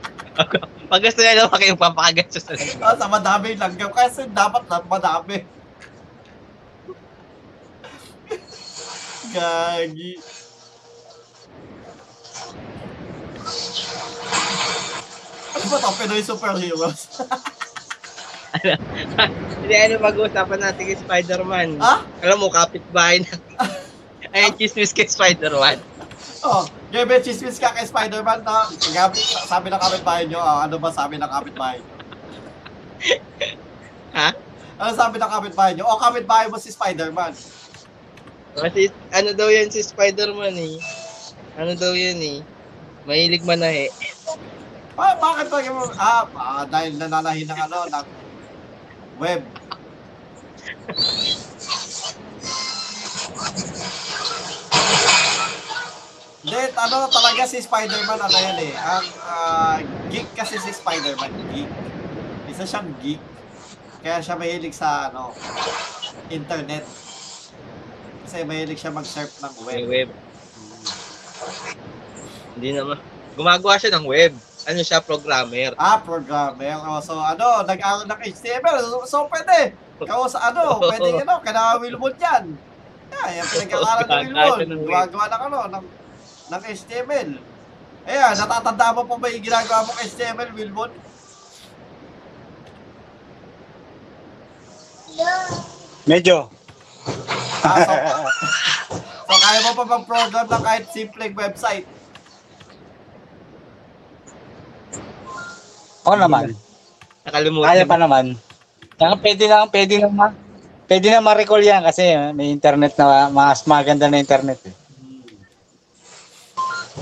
[0.92, 2.84] Pag gusto niya lumaki yung papakagat sa langgam.
[2.84, 3.88] Ah, sa madami langgam.
[3.96, 5.36] Kasi dapat na madami.
[9.34, 10.14] Gagi.
[15.54, 15.90] Ano ba ito?
[15.98, 17.00] Pinoy superheroes?
[19.58, 21.82] Hindi, ano pag-uusapan natin kay Spider-Man?
[21.82, 22.06] ah?
[22.22, 23.34] Alam mo, kapitbahay na.
[24.38, 25.82] Ayun, chismis kay Spider-Man.
[26.46, 26.62] Oh,
[26.94, 29.18] Gebe, chismis ka kay Spider-Man na gabi,
[29.50, 31.82] sabi ng kapitbahay nyo, ah, ano ba sabi ng kapitbahay?
[34.14, 34.30] Ha?
[34.78, 35.90] Ano sabi ng kapitbahay nyo?
[35.90, 37.34] O, kapitbahay mo si Spider-Man.
[38.54, 40.78] Kasi ano daw yan si Spider-Man eh.
[41.58, 42.38] Ano daw yan eh.
[43.04, 43.90] Mahilig manahe.
[44.94, 48.06] Ah, bakit ba yung, ah, ah, dahil nananahin ng ano, ng
[49.18, 49.42] web.
[56.44, 58.74] Hindi, ano talaga si Spider-Man, ano yan eh.
[58.78, 59.76] Ang ah,
[60.14, 61.70] geek kasi si Spider-Man, geek.
[62.54, 63.22] Isa siyang geek.
[63.98, 65.34] Kaya siya mahilig sa, ano,
[66.30, 67.03] internet.
[68.34, 69.78] Kasi mahilig siya mag-surf ng web.
[69.78, 70.10] May web.
[72.58, 72.98] Hindi naman.
[73.38, 74.34] Gumagawa siya ng web.
[74.66, 75.70] Ano siya, programmer.
[75.78, 76.82] Ah, programmer.
[76.82, 78.82] Oh, so ano, nag-aaral ng HTML.
[78.90, 79.78] So, so pwede.
[80.02, 82.58] Kao sa ano, pwede ano, kana Wilmot yan.
[83.14, 84.82] Yeah, yung pinag-aaral ng Wilmot.
[84.82, 85.84] Gumagawa ng ano, ng,
[86.50, 87.30] ng HTML.
[88.02, 90.90] Ayan, natatanda mo pa ba yung ginagawa mong HTML, Wilmot?
[96.02, 96.50] Medyo.
[97.64, 97.92] Ah, so,
[99.24, 101.88] so, kaya mo pa mag-program ng kahit simpleng website.
[106.04, 106.52] Oo naman.
[107.24, 107.68] Nakalimutan.
[107.72, 108.24] Kaya pa naman.
[109.00, 110.26] Saka pwede na, pwede na ma,
[110.84, 114.74] pwede na ma-recall yan kasi ah, may internet na, mas maganda na internet eh.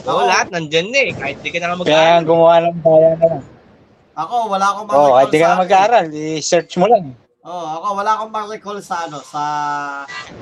[0.03, 1.11] Oo, lahat nandyan na eh.
[1.13, 2.23] Kahit di ka na nga Kaya mag-aaral.
[2.27, 3.45] gumawa ng bayan na lang.
[4.13, 7.05] Ako, wala akong Oo, oh, kahit di ka na mag-aaral, i-search mo lang.
[7.43, 9.43] Oo, ako wala akong ma-recall sa ano, sa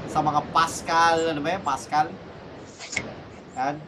[0.05, 1.65] sa mga Pascal, ano ba yan?
[1.65, 2.13] Pascal?
[3.57, 3.81] Yan.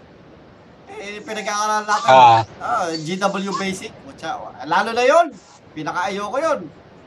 [0.96, 2.08] Eh, pinag-aaralan natin.
[2.08, 2.40] Ah.
[2.56, 3.92] Ah, GW Basic.
[4.08, 5.28] Pucha, lalo na yon
[5.76, 6.60] Pinaka-ayoko yun.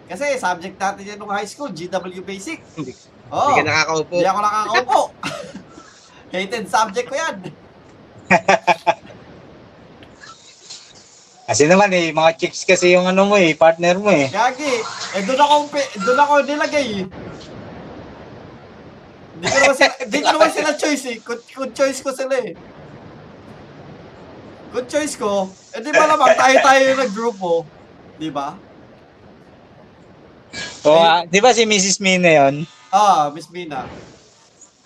[0.05, 2.61] Kasi subject natin yan nung high school, GW Basic.
[3.33, 3.57] Oo.
[3.57, 4.13] hindi ka nakakaupo.
[4.13, 4.99] Hindi ako nakakaupo.
[6.37, 7.35] Hated subject ko yan.
[11.45, 14.25] Kasi naman eh, mga chicks kasi yung ano mo eh, partner mo eh.
[14.33, 14.81] Gagi.
[15.13, 15.55] Eh, doon ako,
[16.01, 16.87] doon ako nilagay.
[16.99, 17.05] eh.
[19.35, 21.17] Hindi ko naman sila, hindi ko naman sila choice eh.
[21.21, 22.57] Kung, kung choice ko sila eh.
[24.73, 27.49] Kung choice ko, eh di ba naman tayo-tayo yung nag-grupo.
[28.17, 28.57] Di ba?
[30.81, 32.01] O, ah, di ba si Mrs.
[32.01, 32.65] Mina yun?
[32.89, 33.85] Ah, Miss Mina.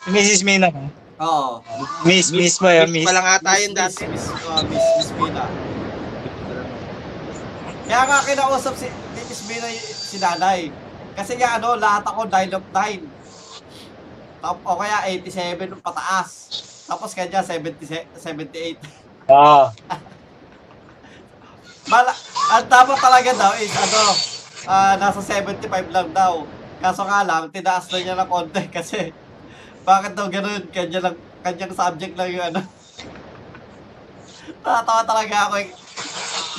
[0.01, 0.41] Si Mrs.
[0.43, 0.69] Mina.
[1.19, 1.61] Oo.
[2.03, 3.07] Miss, miss mo yun, Miss miss.
[3.07, 4.03] pa lang ata Miss, yun Miss, dati.
[4.07, 5.45] Miss, ah, Miss, Miss Mina.
[7.89, 8.85] Kaya nga kinausap si,
[9.49, 10.69] Mina y- si nanay.
[11.17, 13.01] Kasi nga ano, lahat ako 9 of 9.
[14.39, 16.29] Tap, o kaya 87 pataas.
[16.85, 18.77] Tapos kanya 70, 78.
[19.25, 19.73] Oo.
[21.89, 22.13] Mala,
[22.53, 24.01] ang dapat talaga daw is ano,
[24.69, 26.45] ah, nasa 75 lang daw.
[26.77, 29.09] Kaso nga lang, tinaas na niya ng konti kasi
[29.81, 30.61] bakit daw ganun?
[30.69, 32.61] Kanya lang, kanyang subject lang yung ano.
[34.61, 35.67] Natatawa talaga ako eh.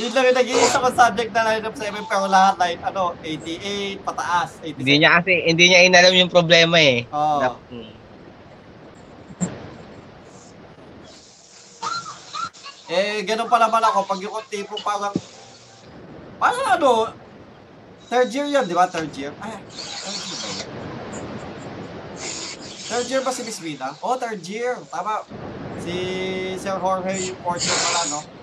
[0.01, 4.01] Yun lang yung nag-iisa kong subject na line of 7 pero lahat line, ano, 88,
[4.01, 4.81] pataas, 87.
[4.81, 7.05] Hindi niya kasi, hindi niya inalam yung problema eh.
[7.13, 7.41] Oo.
[7.45, 7.93] Nap- hmm.
[12.91, 14.03] Eh, ganun pa naman ako.
[14.03, 15.15] Pag yung tipo parang,
[16.41, 17.13] parang ano,
[18.09, 18.89] third year yan, di ba?
[18.89, 19.31] Third year?
[19.39, 20.49] Ay, third year ba?
[22.91, 23.95] Third year ba si Miss Mina?
[24.03, 24.75] Oh, third year.
[24.91, 25.23] Tama.
[25.79, 25.95] Si
[26.59, 28.39] Sir Jorge yung fourth year pala, no?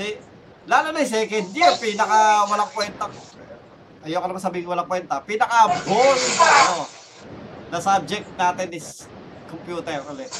[0.00, 0.16] Si,
[0.64, 3.04] lalo na yung second year, pinaka walang kwenta.
[4.00, 5.20] Ayoko naman sabihin walang kwenta.
[5.20, 6.88] Pinaka boring na, ano,
[7.68, 9.04] na subject natin is
[9.52, 10.32] computer ulit.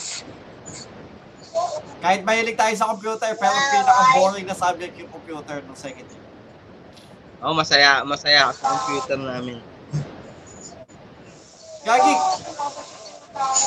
[2.00, 6.24] Kahit mahilig tayo sa computer, pero pinaka-boring na subject yung computer nung second year.
[7.44, 9.60] Oo, masaya, masaya ako sa computer namin.
[11.84, 12.14] Gagi!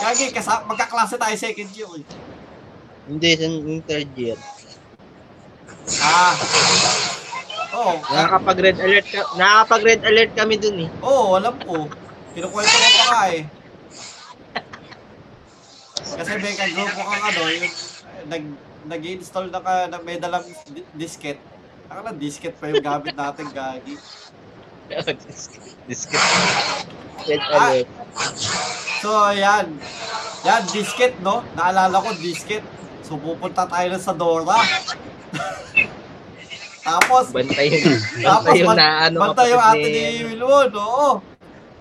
[0.01, 2.05] Gagi, kasa magkaklase tayo second year eh.
[3.05, 4.41] Hindi, sa yung third year.
[5.99, 6.33] Ah.
[7.73, 10.89] Oo, oh, Nakakapag-red alert, ka, nakakapag-red alert kami dun eh.
[11.01, 11.89] Oo, oh, alam ko.
[12.31, 13.43] Kinukwento ko pa nga eh.
[16.13, 17.73] Kasi may kagrupo kang ano, yung
[18.29, 18.43] nag,
[18.85, 21.41] nag-install na ka na may dalang di- disket.
[21.89, 23.95] Ako na disket pa yung gamit natin, gagi.
[25.89, 26.23] Disket.
[27.25, 27.73] Red Ah.
[27.73, 27.89] alert.
[29.01, 29.67] So, ayan.
[30.43, 31.41] Yan, disket, no?
[31.57, 32.63] Naalala ko, disket.
[33.01, 34.61] So, pupunta tayo na sa Dora.
[36.83, 39.17] Tapos, Bantay yung, Tapos, bantay yung na ano.
[39.23, 41.09] banta yung ate ni Wilwon, oo.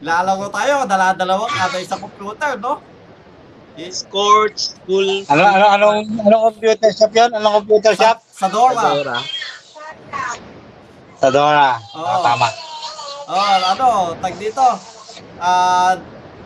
[0.03, 2.79] Lalaro tayo, dala-dalawang kada isang computer, no?
[3.89, 7.31] Scorch, School, Ano, ano, anong, anong computer shop yun?
[7.33, 8.19] Anong computer sa, shop?
[8.31, 8.83] sa Dora.
[8.85, 9.19] Dora.
[11.19, 11.69] Sa Dora.
[11.97, 12.05] Oo.
[12.05, 12.49] Ah, tama.
[13.27, 13.41] Oh,
[13.73, 13.89] ano,
[14.21, 14.67] tag dito.
[15.41, 15.97] Ah,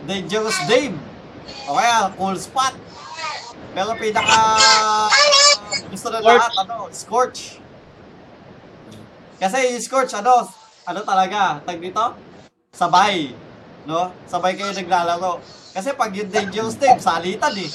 [0.07, 0.95] Dangerous Dame.
[1.66, 2.73] O kaya, Cool Spot.
[3.77, 4.41] Pero pinaka
[5.87, 7.61] gusto na lahat, ano, Scorch.
[9.37, 10.49] Kasi yung Scorch, ano,
[10.89, 12.01] ano talaga, tag dito?
[12.73, 13.37] Sabay.
[13.85, 14.17] No?
[14.25, 15.45] Sabay kayo naglalaro.
[15.77, 17.69] Kasi pag yung Dangerous Dame, salitan eh.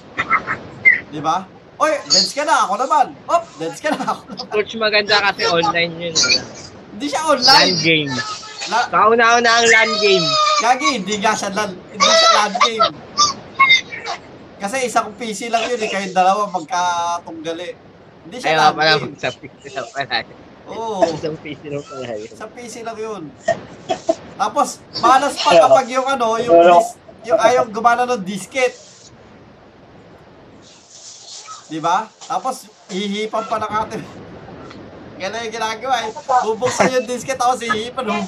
[1.07, 1.45] Di ba?
[1.77, 3.13] Oy, dance ka na, ako naman.
[3.25, 4.45] Op, dance ka na, ako naman.
[4.49, 6.15] Scorch maganda kasi online yun.
[6.17, 6.41] eh.
[6.97, 7.77] Hindi siya online.
[7.77, 8.13] game.
[8.69, 10.25] La, Kauna-una ang LAN game.
[10.61, 12.85] Gagi, hindi nga siya LAN, hindi siya LAN game.
[14.61, 17.73] Kasi isang PC lang yun eh, kayong dalawa magkatunggali.
[18.29, 19.17] Hindi siya LAN pala game.
[19.17, 20.21] sa PC na pala.
[20.69, 22.29] Oo, Isang PC na pala yun.
[22.29, 23.23] isang PC lang yun.
[24.37, 26.93] Tapos, malas pa kapag yung ano, yung, dis,
[27.25, 28.77] yung ayaw gumana ng disket.
[31.65, 32.05] Di ba?
[32.29, 33.97] Tapos, hihipan pa ng ate.
[35.17, 36.09] Kaya yung ginagawa eh.
[36.45, 38.05] Bubuksan yung disket, tapos hihipan.
[38.05, 38.21] Uh,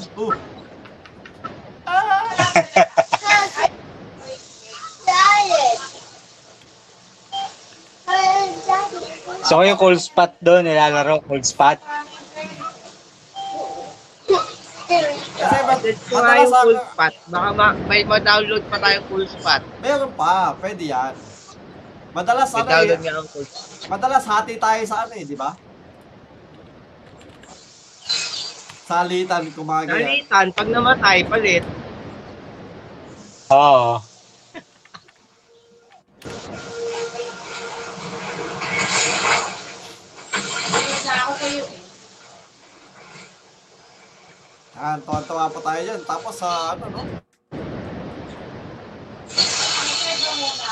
[1.86, 3.03] uh.
[9.44, 11.80] So yung cold spot doon, nilalaro, cold spot.
[15.34, 15.76] Kasi ba,
[16.08, 19.62] Kung nga yung madalas full ako- spot, baka ma- may ma-download pa tayong full spot.
[19.82, 21.14] Meron pa, pwede yan.
[22.14, 23.90] Madalas May ano download eh, nga ang full spot.
[23.90, 25.52] madalas hati tayo sa ano eh, di ba?
[28.84, 30.06] Salitan, kumaga yan.
[30.22, 31.64] Nalitan, pag namatay, palit.
[33.50, 34.00] Oo.
[44.84, 46.02] Yan, tuwa-tuwa pa tayo dyan.
[46.04, 47.02] Tapos sa ano, no?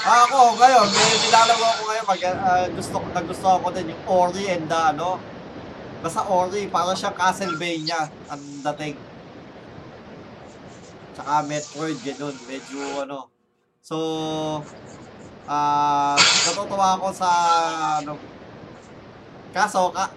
[0.03, 2.05] Ah, ako, ngayon, may nilalaro ako ngayon.
[2.11, 5.15] Mag, ah, gusto, nagustuhan ko din yung Ori and the, ano,
[6.03, 8.99] basta Ori, para siyang Castlevania ang dating.
[11.15, 12.35] Tsaka Metroid, ganun.
[12.51, 13.31] Medyo, ano.
[13.79, 13.95] So,
[15.47, 17.29] ah, natutuwa ako sa,
[18.03, 18.19] ano,
[19.55, 20.11] kaso, ka,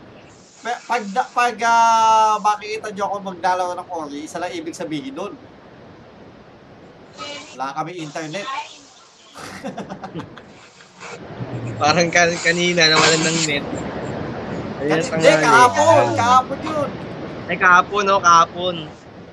[0.64, 1.04] pag,
[1.36, 5.36] pag ah, makikita nyo ako maglalaro ng Ori, isa lang ibig sabihin nun.
[7.54, 8.48] Wala kami internet.
[11.80, 13.64] Parang kan kanina, nawalan ng net.
[14.80, 16.90] Ayun ang Hindi, kahapon, kahapon yun.
[17.44, 18.16] Ay, kahapon, no?
[18.24, 18.74] Kahapon.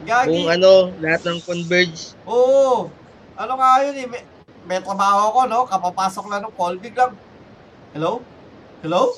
[0.04, 0.28] Gagi.
[0.28, 2.14] Kung ano, lahat ng converge.
[2.28, 2.92] Oo.
[3.40, 4.24] Ano nga yun eh, may,
[4.68, 5.60] may trabaho ko, no?
[5.64, 7.16] Kapapasok lang ng call, biglang,
[7.96, 8.20] hello?
[8.84, 9.16] Hello?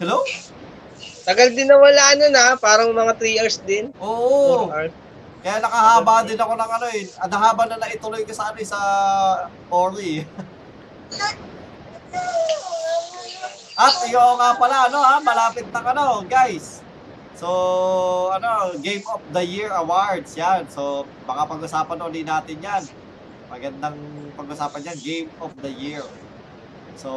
[0.00, 0.24] Hello?
[1.24, 3.92] Tagal din nawala ano na, parang mga 3 hours din.
[3.96, 4.72] 4 Oo.
[4.72, 4.92] hours.
[5.40, 7.08] Kaya nakahaba din ako ng ano eh.
[7.16, 8.78] Ang haba na naituloy ko sa ano eh, sa
[9.72, 10.20] Ori.
[13.80, 16.84] At iyo nga pala, ano ha, malapit na ano, guys.
[17.40, 17.48] So,
[18.36, 20.68] ano, Game of the Year Awards, yan.
[20.68, 22.84] So, baka pag-usapan ulit natin yan.
[23.48, 23.96] Magandang
[24.36, 26.04] pag-usapan yan, Game of the Year.
[27.00, 27.08] So,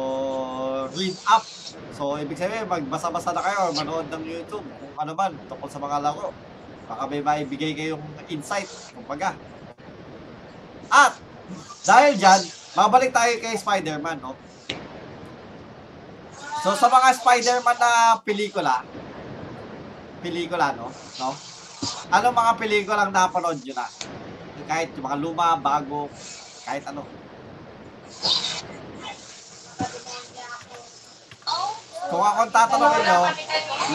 [0.96, 1.44] read up.
[1.92, 6.00] So, ibig sabihin, magbasa-basa na kayo, manood ng YouTube, kung ano man, tungkol sa mga
[6.00, 6.32] laro.
[6.88, 8.00] Baka may maibigay kayong
[8.32, 8.64] insight,
[8.96, 9.36] kumbaga.
[10.88, 11.20] At,
[11.84, 12.40] dahil dyan,
[12.72, 14.32] mabalik tayo kay Spider-Man, no?
[16.64, 18.88] So, sa mga Spider-Man na pelikula,
[20.24, 20.88] pelikula, no?
[21.20, 21.36] No?
[22.08, 23.84] Ano mga pelikulang napanood nyo na?
[24.64, 26.08] Kahit yung mga luma, bago,
[26.64, 27.04] kahit ano.
[32.10, 33.20] Kung ako tatanungin nyo,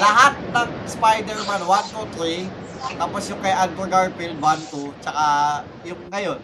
[0.02, 5.26] lahat ng Spider-Man 1, 2, 3, tapos yung kay Andrew Garfield 1, 2, tsaka
[5.86, 6.40] yung ngayon,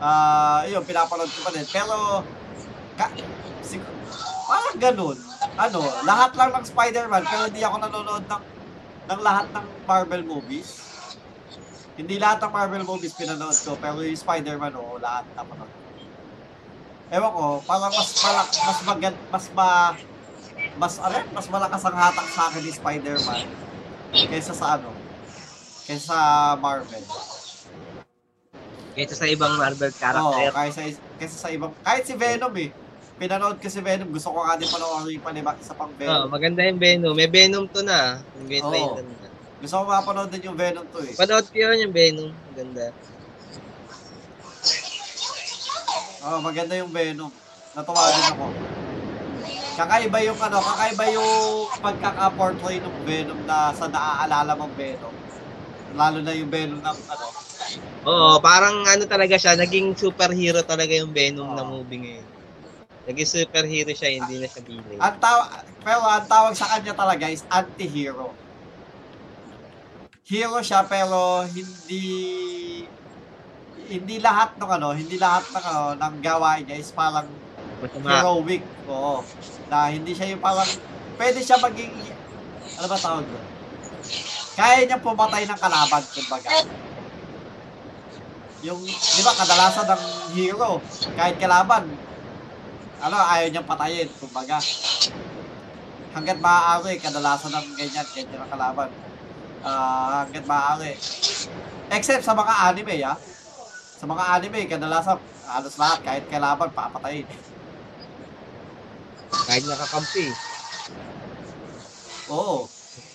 [0.00, 1.66] ah, yun, pinapanood ko pa din.
[1.68, 1.94] Pero,
[2.98, 3.06] ka,
[3.62, 3.96] sig-
[4.48, 5.18] Parang ganun.
[5.60, 8.42] Ano, lahat lang ng Spider-Man, pero hindi ako nanonood ng,
[9.12, 10.80] ng lahat ng Marvel movies.
[12.00, 15.80] Hindi lahat ng Marvel movies pinanood ko, pero yung Spider-Man, oo, lahat napanood ko.
[17.08, 19.68] Ewan ko, parang mas malak, mas magand, mas ma,
[20.74, 23.40] mas, ano, mas malakas ang hatak sa akin ni Spider-Man
[24.08, 24.90] kaysa sa ano,
[25.84, 26.18] kaysa sa
[26.54, 27.04] Marvel.
[28.92, 30.50] Kaysa sa ibang Marvel Oo, character.
[30.50, 30.80] kaysa,
[31.16, 32.70] kaysa sa ibang, kahit si Venom eh.
[33.14, 36.30] Pinanood ko si Venom, gusto ko nga din panoorin pa lima, isa pang Oo, Venom.
[36.30, 37.12] maganda yung Venom.
[37.12, 38.22] May Venom to na.
[38.38, 38.94] Yung Venom Oo.
[38.96, 39.26] na.
[39.58, 41.14] Gusto ko mapanood din yung Venom to eh.
[41.14, 42.30] Panood ko yun yung Venom.
[42.48, 42.84] Maganda.
[46.18, 47.30] Oo, Oh, maganda yung Venom.
[47.72, 48.46] Natuwa din ako.
[49.78, 51.30] Kakaiba yung ano, kakaiba yung
[51.78, 55.14] pagkaka-portray ng Venom na sa naaalala mong Venom.
[55.94, 57.26] Lalo na yung Venom ng ano.
[58.02, 61.78] Oo, parang ano talaga siya, naging superhero talaga yung Venom na Oo.
[61.78, 62.26] movie ngayon.
[63.06, 64.98] Naging superhero siya, hindi na siya villain.
[64.98, 65.46] Ang taw-
[65.86, 68.34] pero ang tawag sa kanya talaga is anti-hero.
[70.26, 72.02] Hero siya pero hindi
[73.88, 77.30] hindi lahat ng ano, hindi lahat ng ano ng gawain niya is parang
[77.78, 78.08] Masama.
[78.10, 78.62] heroic.
[78.90, 79.22] Oo.
[79.70, 80.66] Na hindi siya yung parang,
[81.18, 81.94] pwede siya maging,
[82.78, 83.46] ano ba tawag doon?
[84.58, 86.50] Kaya niya pumatay ng kalaban, kumbaga.
[88.66, 90.02] Yung, di ba, kadalasan ng
[90.34, 90.82] hero,
[91.14, 91.86] kahit kalaban,
[92.98, 94.58] ano, ayaw niyang patayin, kumbaga.
[96.10, 98.90] Hanggat maaari, kadalasan ng ganyan, ganyan ang kalaban.
[99.62, 100.98] Ah, hanggat maaari.
[101.94, 103.14] Except sa mga anime, ah.
[103.98, 107.30] Sa mga anime, kadalasan, halos lahat, kahit kalaban, papatayin.
[109.28, 110.26] Kahit nakakampi.
[112.28, 112.68] Oo.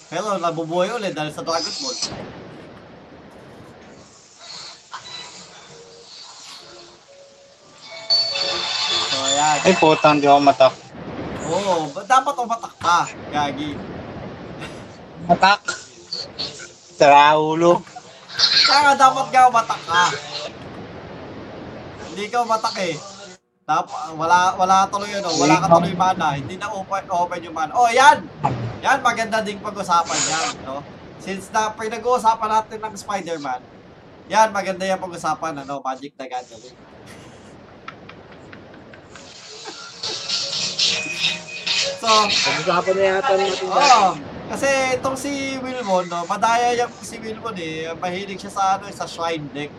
[0.10, 1.98] Pero nabubuhay ulit dahil sa Dragon Ball.
[9.10, 9.58] So, ayan.
[9.66, 10.74] Ay, putang, di ako matak.
[11.50, 13.00] Oo, ba- dapat umatak ka,
[13.30, 13.74] Gagi.
[15.30, 15.60] Matak?
[16.98, 17.82] Sa ulo.
[18.64, 20.06] Kaya dapat ka umatak ka.
[22.10, 22.96] Hindi ka umatak eh.
[23.64, 23.88] Dap
[24.20, 27.72] wala wala tuloy ano, wala ka tuloy mana, hindi na open open yung mana.
[27.72, 28.28] Oh, yan.
[28.84, 30.84] Yan maganda ding pag-usapan yan, no?
[31.24, 33.64] Since na pinag-uusapan natin ng Spider-Man,
[34.28, 36.76] yan maganda yung pag-usapan ano, Magic the Gathering.
[42.04, 43.64] so, Pag-usapan na yata natin.
[43.64, 44.20] Oo.
[44.52, 44.68] Kasi
[45.00, 47.96] itong si Wilmon, no, madaya yung si Wilmon eh.
[47.96, 49.72] Mahilig siya sa ano, sa shrine deck.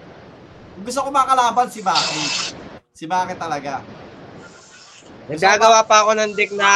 [0.81, 2.25] Gusto ko makalaban si Maki.
[2.95, 3.83] Si Maki talaga.
[5.27, 6.71] Naggagawa pa ako ng deck na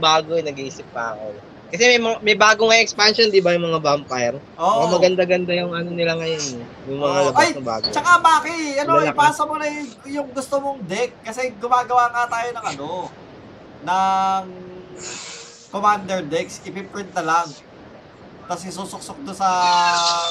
[0.00, 1.36] bago, eh, nag-iisip pa ako.
[1.68, 4.40] Kasi may, may bago nga expansion, di ba, yung mga vampire?
[4.56, 4.88] Oo.
[4.88, 6.40] Mga maganda-ganda yung ano nila ngayon.
[6.56, 6.64] eh.
[6.88, 7.84] Yung mga labas Ay, na bago.
[7.92, 9.12] Tsaka Maki, ano, Lalaki.
[9.12, 11.12] ipasa mo na yung, yung gusto mong deck.
[11.20, 12.88] Kasi gumagawa nga tayo ng ano,
[13.84, 14.44] ng
[15.68, 16.64] commander decks.
[16.64, 17.48] Ipiprint na lang.
[18.48, 19.48] Tapos isusuksok doon sa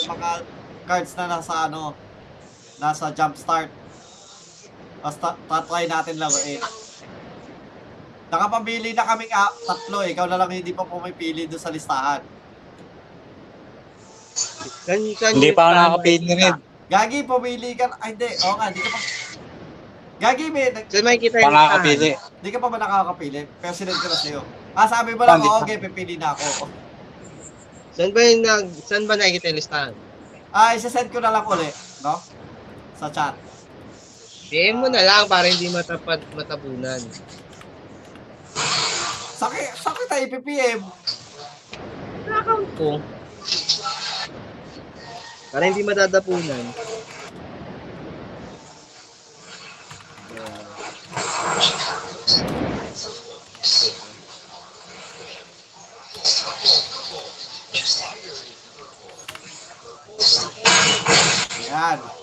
[0.10, 0.42] mga
[0.90, 1.94] cards na nasa ano,
[2.82, 3.77] nasa jumpstart.
[5.00, 6.62] Tapos ta- tatry natin laruin.
[8.28, 10.12] Nakapamili na kaming ah, tatlo eh.
[10.12, 12.20] Ikaw na lang hindi pa pumipili doon sa listahan.
[14.84, 16.54] Kan, kan, Hindi pa ako nakakapili rin.
[16.88, 17.92] Gagi, pumili ka.
[18.00, 18.30] Ay, hindi.
[18.44, 19.00] Oo nga, hindi ka pa.
[20.18, 22.10] Gagi, may, nag- So may kita yung nakakapili.
[22.16, 23.42] Hindi ka pa ba nakakapili?
[23.60, 24.42] Pero sinend ko na sa'yo.
[24.78, 26.70] Ah, sabi mo lang, oh, okay, pipili na ako.
[27.92, 29.94] Saan ba yung nag, saan ba nakikita yung listahan?
[30.50, 31.70] Ah, isa-send ko na lang uli,
[32.02, 32.22] no?
[32.94, 33.34] Sa chat.
[34.48, 37.04] PM mo na lang para hindi matapat matabunan.
[39.38, 40.80] Saki, saki tayo ipipm.
[42.32, 43.04] Account ko.
[45.52, 46.64] Para hindi matatapunan.
[61.68, 62.17] Yan.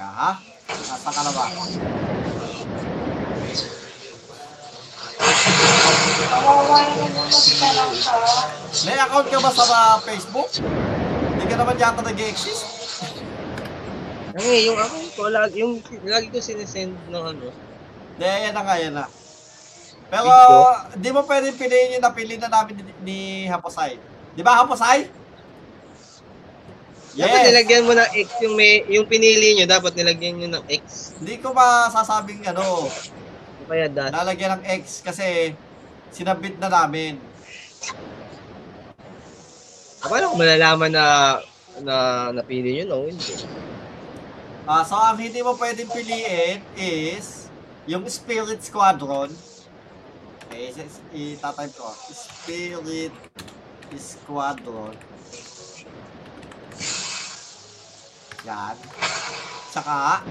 [0.00, 0.32] Teka, ha?
[1.12, 1.44] Ka na ba?
[8.88, 10.48] May account ka ba sa uh, Facebook?
[11.36, 12.64] Hindi ka naman yata nag-exist.
[14.40, 17.52] Eh, yung account ko, lagi, yung, lagi ko sinesend ng ano.
[18.16, 19.04] Hindi, yan na nga, yan na.
[20.08, 20.30] Pero,
[20.96, 23.18] di mo pwedeng piliin yung napili na namin ni, ni
[23.52, 24.00] Haposay.
[24.32, 25.10] Di ba, Haposay?
[27.10, 27.46] Dapat Yes!
[27.48, 31.14] nilagyan mo ng X yung may, yung pinili nyo, dapat nilagyan nyo ng X.
[31.18, 34.10] Hindi ko masasabing ano, O kaya dash.
[34.10, 35.54] lalagyan ng X kasi
[36.10, 37.18] sinabit na namin.
[40.00, 41.04] Paano ko malalaman na
[41.80, 41.94] na
[42.32, 42.98] napili nyo, no?
[43.04, 43.34] Hindi.
[44.64, 47.50] Ah, so ang hindi mo pwedeng piliin is
[47.86, 49.30] yung Spirit Squadron.
[50.46, 51.90] Okay, is- itatype ko.
[52.06, 53.14] Spirit
[53.96, 54.94] Squadron.
[58.48, 58.76] Yan.
[59.70, 60.24] Tsaka,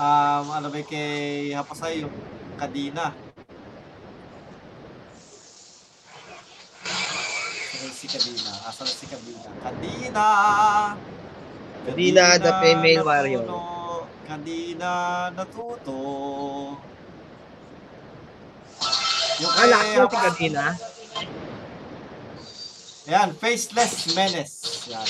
[0.00, 2.14] um, ano ba kay Hapasay, yung
[2.56, 3.12] Kadina.
[7.68, 8.52] Sino si Kadina?
[8.66, 9.50] Asan si Kadina?
[9.60, 10.26] Kadina!
[11.82, 13.44] Kadina, the female warrior.
[14.24, 14.92] Kadina
[15.34, 15.98] natuto.
[19.42, 20.66] Yung Ah, lakas si Kadina.
[23.02, 24.86] Ayan, Faceless Menace.
[24.86, 25.08] Yan.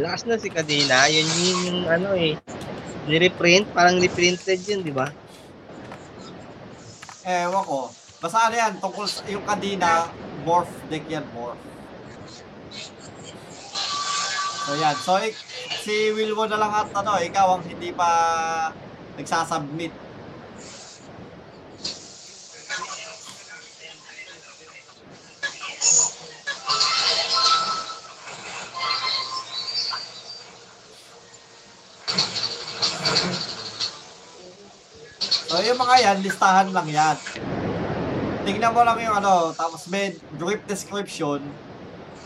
[0.00, 1.04] Lakas na si Kadina.
[1.08, 2.40] Yun yun yung ano eh.
[3.08, 5.12] Ni-reprint, parang reprinted yun, di ba?
[7.24, 7.92] Ewan ko.
[8.18, 10.08] Basta ano yan, tungkol sa yung Kadina,
[10.44, 11.60] morph deck yan, morph.
[14.64, 15.40] So yan, so ik-
[15.84, 18.08] si Wilwo na lang at ano, ikaw ang hindi pa
[19.16, 19.92] nagsasubmit.
[35.58, 37.18] So yung mga yan, listahan lang yan.
[38.46, 41.42] Tingnan mo lang yung ano, tapos may brief description.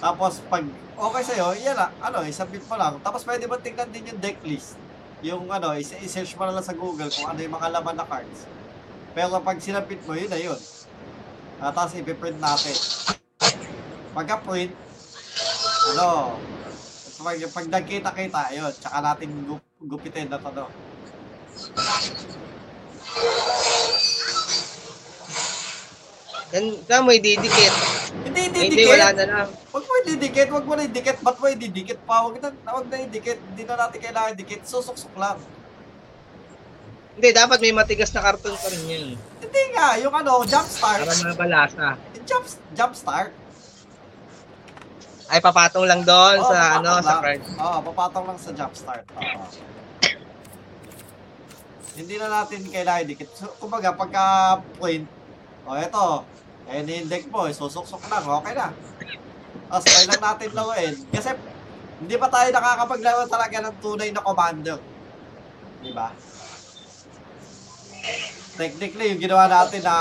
[0.04, 0.60] Tapos pag
[1.00, 3.00] okay sa'yo, yan lang, ano, isubmit mo lang.
[3.00, 4.76] Tapos pwede mo tingnan din yung deck list.
[5.24, 8.04] Yung ano, is- i-search mo na lang sa Google kung ano yung mga laman na
[8.04, 8.44] cards.
[9.16, 10.60] Pero pag sinabit mo, yun na yun.
[11.56, 12.76] Ah, tapos ipiprint natin.
[14.12, 14.76] Pagka-print,
[15.96, 16.36] ano,
[17.16, 20.68] pag, pag nagkita-kita, yun, tsaka natin gup, gupitin na to, no?
[26.52, 27.74] Yan, saan mo ididikit?
[28.22, 29.48] Hindi, hindi, Eh, Hindi, wala na lang.
[29.72, 31.16] Huwag mo ididikit, huwag mo na idikit.
[31.24, 32.20] Ba't mo ididikit pa?
[32.22, 33.40] Huwag na, huwag na idikit.
[33.42, 34.60] Hindi na natin kailangan idikit.
[34.62, 35.40] Susuksok lang.
[37.12, 39.06] Hindi, dapat may matigas na karton pa rin yun.
[39.38, 41.00] Hindi nga, yung ano, jump start.
[41.02, 41.86] Para mabalasa.
[42.22, 43.32] Jump, jump start.
[45.26, 47.20] Ay, papatong lang doon Oo, sa ano, sa lang.
[47.24, 47.40] card.
[47.56, 49.04] Oo, papatong lang sa jump start.
[49.10, 49.71] Oo.
[51.92, 53.28] Hindi na natin kailangan idikit.
[53.36, 54.24] So, kumbaga, pagka
[54.80, 55.04] point,
[55.68, 56.24] o eto,
[56.72, 58.72] eh, ni-deck mo, eh, susuksok lang, okay na.
[59.68, 60.94] Tapos, try lang natin laruin.
[61.12, 61.30] Kasi,
[62.00, 64.80] hindi pa tayo nakakapaglaro talaga ng tunay na commander.
[65.84, 66.16] Di ba?
[68.56, 69.96] Technically, yung ginawa natin na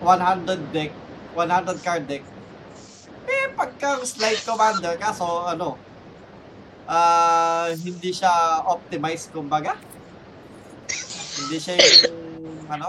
[0.00, 0.92] 100 deck,
[1.36, 2.24] 100 card deck,
[3.28, 5.76] eh, pagka slide commander, kaso, ano,
[6.88, 9.76] ah, hindi siya optimized, kumbaga.
[11.32, 12.88] Hindi siya yung, ano,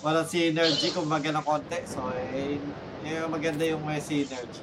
[0.00, 1.82] walang synergy, kumbaga ng konti.
[1.84, 2.56] So, eh,
[3.04, 4.62] eh, maganda yung may synergy.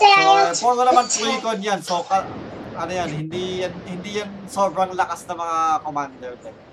[0.00, 1.80] So, eh, puro naman pre-con yan.
[1.84, 2.24] So, ka,
[2.80, 6.69] ano yan, hindi yan, hindi yan sobrang lakas na mga commander deck.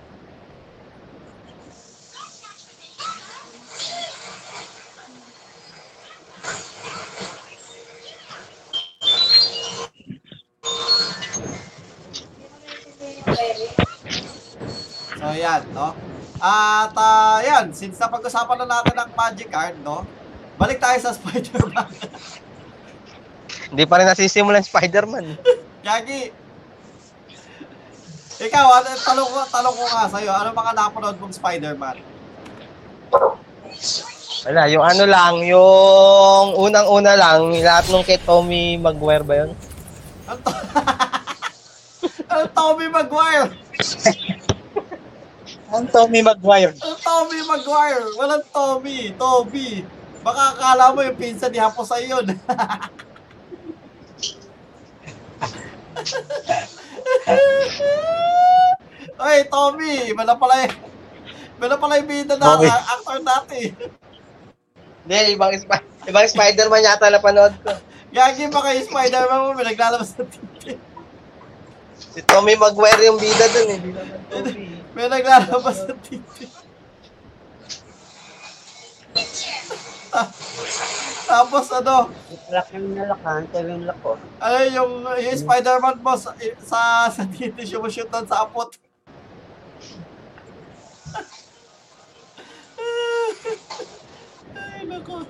[15.37, 15.93] So, yan, no?
[16.41, 20.01] At, ah, yan, since napag-usapan na natin ang magic card, no?
[20.57, 21.93] Balik tayo sa Spider-Man.
[23.69, 25.37] Hindi pa rin nasisimulan Spider-Man.
[25.85, 26.33] Gagi.
[28.49, 31.97] Ikaw, ano, talong ko, talong ko nga sa'yo, ano mga napanood mong Spider-Man?
[34.49, 39.53] Wala, yung ano lang, yung unang-una lang, lahat nung kay Tommy Maguire ba yun?
[42.25, 43.53] Ano Tommy Maguire?
[45.67, 46.71] Ang Tommy Maguire.
[46.79, 48.07] Ano Tommy Maguire?
[48.15, 49.11] Walang Tommy.
[49.19, 49.83] Toby.
[50.23, 52.23] Baka akala mo yung pinsan ni Haposay yun.
[59.17, 60.69] Oy, Tommy, na pala.
[61.57, 62.69] Iba na pala yung bida na Tommy.
[62.69, 63.61] actor dati.
[65.03, 67.73] Hindi, ibang, Sp- ibang Spider-Man yata napanood ko.
[68.13, 70.79] Gagi pa kayo Spider-Man mo, may naglalabas ng titi.
[71.97, 73.79] Si Tommy Maguire yung bida dun eh.
[73.81, 74.65] Bida ng Tommy.
[74.93, 76.45] May naglalabas ng titi.
[81.27, 82.09] Tapos ano,
[82.47, 84.15] Laki ng nalakan, tayo yung lako.
[84.39, 86.31] ano yung, yung Spider-Man mo sa,
[86.63, 88.71] sa, sa titi shoot sa apot.
[94.55, 95.27] Ay, nako.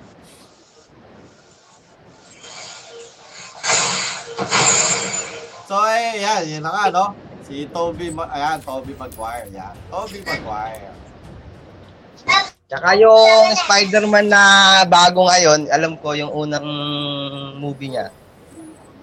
[5.68, 7.12] So, eh, yan, yan na nga, no?
[7.44, 9.76] Si Toby, Ma- ayan, Toby Maguire, yan.
[9.92, 10.96] Toby Maguire.
[12.72, 14.44] Tsaka yung Spider-Man na
[14.88, 16.64] bago ngayon, alam ko yung unang
[17.60, 18.08] movie niya.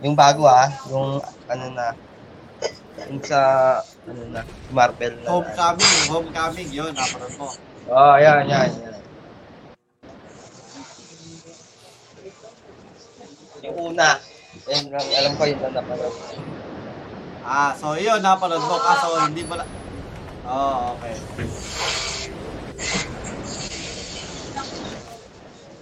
[0.01, 1.93] Yung bago ah, yung ano na,
[3.13, 3.41] yung sa,
[4.09, 4.41] ano na,
[4.73, 5.37] Marvel na.
[5.37, 7.47] Homecoming, homecoming, yun, napanood mo.
[7.93, 8.97] Oh, yan, yan, yan.
[13.69, 14.17] Yung una,
[14.65, 16.15] yun, lang, alam ko yun na napanood.
[17.45, 18.75] Ah, so yun, napanood mo.
[18.81, 19.65] Kaso hindi mo na...
[20.45, 21.13] Oh, okay.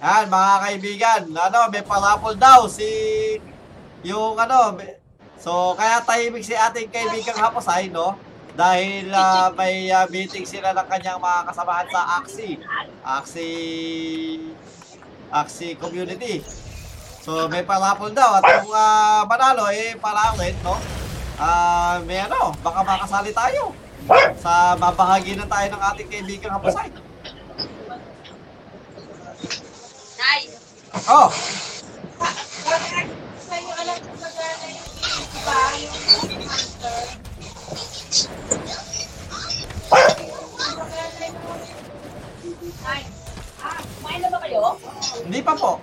[0.04, 1.22] Yan, mga kaibigan.
[1.32, 2.88] Ano, may parapol daw si...
[4.04, 4.76] Yung ano...
[4.76, 5.00] may-
[5.40, 8.16] So, kaya tahimik si ating kaibigang Haposay, no?
[8.56, 12.60] Dahil ah, may ah, meeting sila ng kanyang mga kasamahan sa AXI.
[13.04, 13.50] AXI...
[15.32, 16.44] AXI community.
[17.24, 18.36] So, may parapol daw.
[18.36, 20.76] At kung ah, manalo, eh, parapol, no?
[21.40, 23.72] Ah, may ano, baka makasali tayo
[24.44, 26.92] sa babahagi na tayo ng ating kaibigang Hapasay.
[31.04, 31.28] Oh,
[45.24, 45.80] hindi pa po.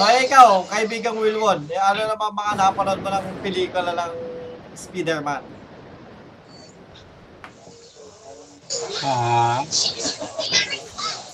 [0.00, 4.12] So ikaw, kaibigang Wilwon, eh, ano naman mga napanood mo ng pelikula ng
[4.72, 5.42] Spider-Man?
[9.00, 9.60] Ah.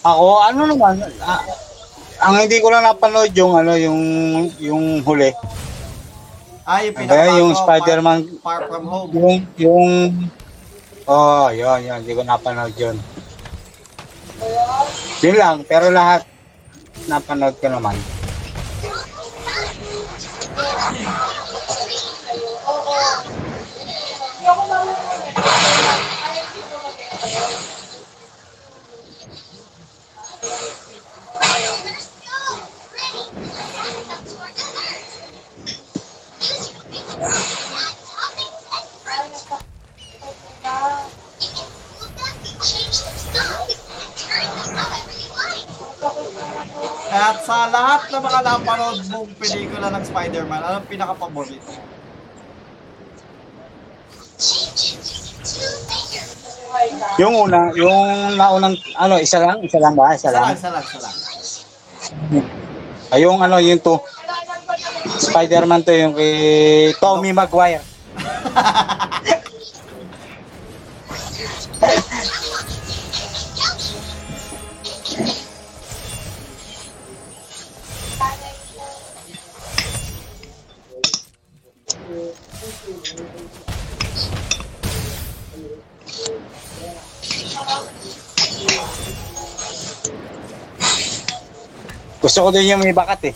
[0.06, 1.42] ako, ano naman, ah,
[2.22, 4.00] ang hindi ko lang napanood yung ano yung
[4.58, 5.30] yung huli.
[6.66, 9.10] Ah, yung Kaya pinakabago, yung Spider-Man Far, Far From Home.
[9.14, 9.90] yung yung
[11.06, 12.02] Oh, yun, yun.
[12.02, 12.98] Hindi ko napanood yun.
[15.24, 16.28] Yun lang, pero lahat
[17.08, 17.96] napanood ko naman.
[47.16, 51.70] At sa lahat ng mga napanood mong pelikula ng Spider-Man, anong pinaka-paborito?
[57.22, 59.62] Yung una, yung naunang, ano, isa lang?
[59.62, 60.10] Isa lang ba?
[60.12, 60.54] Isa Isa lang, lang?
[60.58, 61.14] isa lang, isa lang.
[63.14, 64.02] Ay, yung ano, yung to.
[65.06, 66.34] Spider-Man to, yung kay
[66.98, 67.86] Tommy Maguire.
[92.36, 93.34] Gusto ko din yung may bakat eh.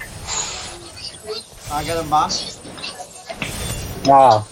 [1.72, 2.28] Ah, ganun ba?
[4.04, 4.44] Wow.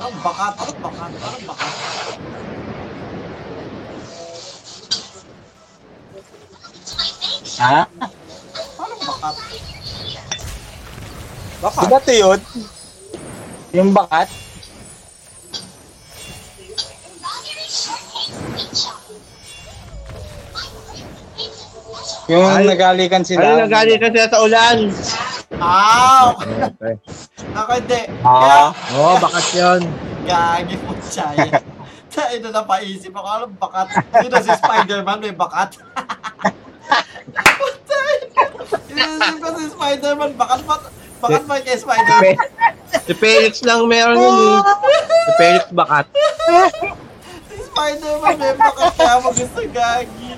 [0.00, 0.54] Anong bakat?
[0.56, 1.10] Anong bakat?
[1.20, 1.72] Anong bakat?
[7.60, 7.78] Ha?
[8.80, 9.36] Anong bakat?
[11.90, 12.38] Di ba ito yun?
[13.74, 14.30] Yung bakat?
[22.30, 23.42] Yung Ay- nagalikan sila.
[23.42, 24.76] Ano nagali ka sila sa ulan?
[25.58, 26.30] Ah!
[26.30, 26.94] okay.
[27.58, 28.02] Ako hindi.
[28.22, 29.82] Ah, Oo, oh, bakat yun.
[30.30, 31.50] Gagi po siya eh.
[32.14, 33.90] Tayo na napaisip ako, anong bakat?
[33.98, 35.74] Sino si Spider-Man may bakat?
[38.94, 40.99] Inisip ko si Spider-Man, bakat ba?
[41.20, 42.36] Bakat ba kay Spider-Man?
[43.04, 44.58] Si Felix lang meron yun eh.
[45.04, 46.06] Si Felix bakat.
[47.48, 50.30] Si Spider-Man may bakat kaya mo gusto gagi.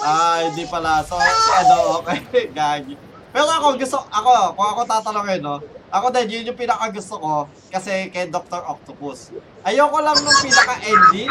[0.00, 1.04] Ah, hindi pala.
[1.04, 2.96] So, ano, okay, gagi.
[3.30, 7.46] Pero ako gusto, ako, kung ako tatanungin, no, ako din, yun yung pinaka gusto ko,
[7.70, 8.58] kasi kay Dr.
[8.58, 9.30] Octopus.
[9.62, 11.30] Ayoko lang nung pinaka-ending,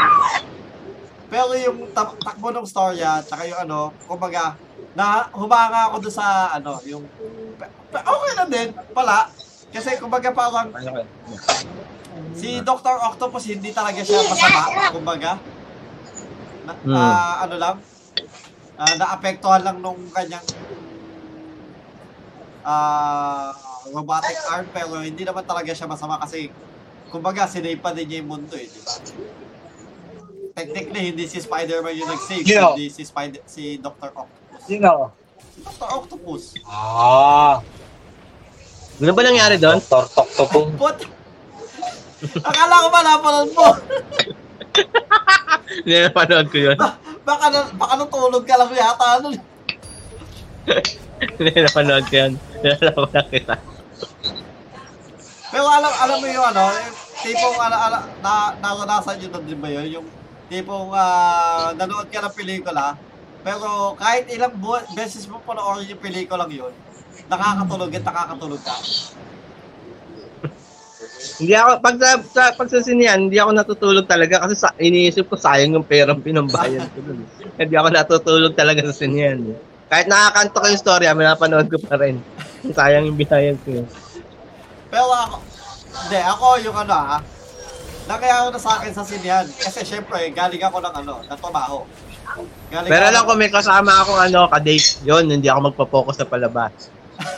[1.30, 4.58] pero yung ta- takbo ng storya, tsaka yung ano, kumbaga,
[4.92, 7.06] na humanga ako doon sa, ano, yung,
[7.94, 9.30] okay na din, pala,
[9.70, 10.74] kasi kumbaga parang,
[12.34, 12.96] Si Dr.
[13.06, 15.32] Octopus hindi talaga siya masama, kumbaga.
[16.66, 16.96] Na, Hmm.
[16.96, 17.76] ah, ano lang,
[18.76, 20.46] ah, naapektuhan lang nung kanyang
[22.62, 23.52] ah,
[23.90, 26.52] robotic arm pero hindi naman talaga siya masama kasi
[27.10, 28.94] kumbaga sinave pa din niya yung mundo eh, di ba?
[30.60, 32.76] Technically, hindi si Spider-Man yung nag-save, Sino?
[32.76, 34.12] hindi si, Spider si Dr.
[34.12, 34.60] Octopus.
[34.68, 34.92] Sino?
[35.56, 35.88] Si Dr.
[35.88, 36.44] Octopus.
[36.68, 37.64] Ah.
[39.00, 39.80] Ano ba nangyari doon?
[39.80, 40.04] To
[40.44, 40.68] po.
[40.76, 41.00] What?
[42.44, 43.68] Akala ko ba napanood mo?
[45.80, 46.78] Hindi, napanood ko yun.
[47.24, 49.06] Baka, na, baka natulog ka lang yata.
[49.24, 49.28] Ano?
[51.40, 52.34] Hindi, napanood ko yun.
[52.60, 53.56] Nalala ko na kita.
[55.50, 56.64] Pero alam alam mo yung ano,
[57.24, 59.88] tipong ala, ala, na, naranasan nyo na din ba yun?
[59.96, 60.08] Yung
[60.50, 62.98] tipong ah, nanood ka ng pelikula,
[63.46, 66.74] pero kahit ilang bu- beses mo panoorin yung pelikula yun,
[67.30, 68.76] nakakatulog at nakakatulog ka.
[71.40, 75.32] Hindi ako, pag sa, sa, pag sa sinihan, hindi ako natutulog talaga kasi sa, iniisip
[75.32, 77.24] ko sayang yung perang pinambayan ko dun.
[77.56, 79.40] hindi ako natutulog talaga sa sinihan.
[79.88, 82.20] Kahit nakakanto ko yung story, pinapanood ko pa rin.
[82.76, 83.88] sayang yung binayad ko.
[84.92, 85.38] Pero ako,
[85.96, 87.20] hindi, ako yung ano ah,
[88.10, 89.46] nakaya na sa akin sa sinihan.
[89.46, 91.86] Kasi syempre, galing ako ng ano, ng trabaho.
[92.74, 95.06] Galing Pero ako- alam ko may kasama akong ano, ka-date.
[95.06, 96.74] Yun, hindi ako magpo-focus sa palabas.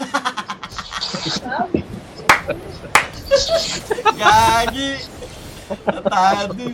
[4.22, 4.92] Gagi!
[6.08, 6.66] Tado!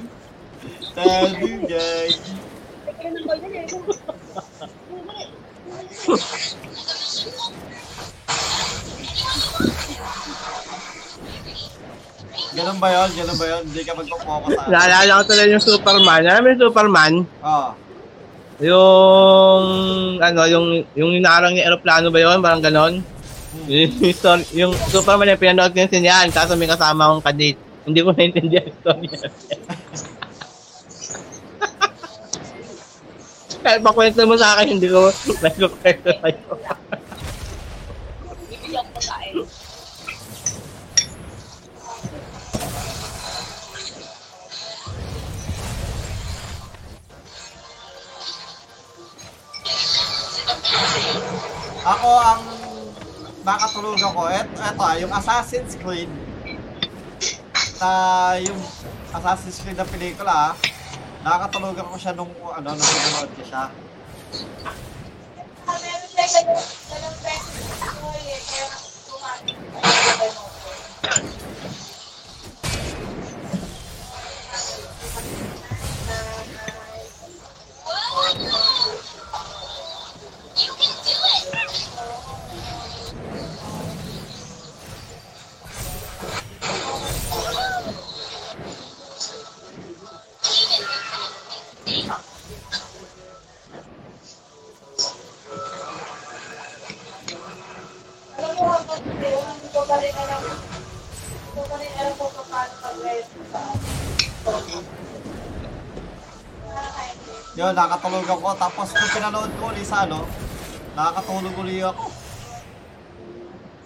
[0.94, 2.34] Tado, gagi!
[12.58, 13.10] Ganun ba yun?
[13.14, 13.62] Ganun ba yun?
[13.70, 16.22] Hindi ka magpo-focus sa Naalala ko talaga yung Superman.
[16.26, 17.14] Alam mo yung Superman?
[17.46, 17.70] Oo.
[18.58, 19.66] Yung,
[20.18, 20.66] ano, yung,
[20.98, 22.42] yung inaarang yung aeroplano ba yun?
[22.42, 23.06] Parang ganon.
[23.70, 27.62] Yung, yung, story- yung Superman yung pinanood ko yung sinyahan, kaso may kasama akong kadate.
[27.86, 29.08] Hindi ko naintindihan yung story.
[33.64, 35.12] Kahit pakwento mo sa akin, hindi ko
[35.44, 36.52] nagkukwento sa'yo.
[51.88, 52.44] Ako ang
[53.48, 54.28] nakatulog ako.
[54.28, 56.12] Et, eto ah, yung Assassin's Creed.
[57.80, 58.60] Na yung
[59.16, 60.54] Assassin's Creed na pelikula ah.
[61.24, 63.72] Nakakatulog ako siya nung ano, nung pinanood ko siya.
[107.58, 108.48] Yun, nakatulog ako.
[108.56, 110.30] Tapos nung pinanood ko ulit sa ano,
[110.94, 112.04] nakakatulog ulit ako.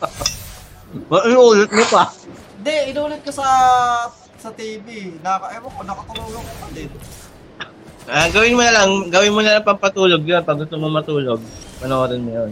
[1.08, 2.04] Ba- Inuulit mo pa.
[2.60, 3.48] Hindi, inulit ko sa
[4.36, 5.16] sa TV.
[5.24, 6.90] Naka, ewan ko, nakatulog ako pa din.
[8.12, 11.40] Ah, gawin mo na lang, gawin mo na lang pampatulog yun pag gusto mo matulog.
[11.80, 12.52] Panoorin mo yun.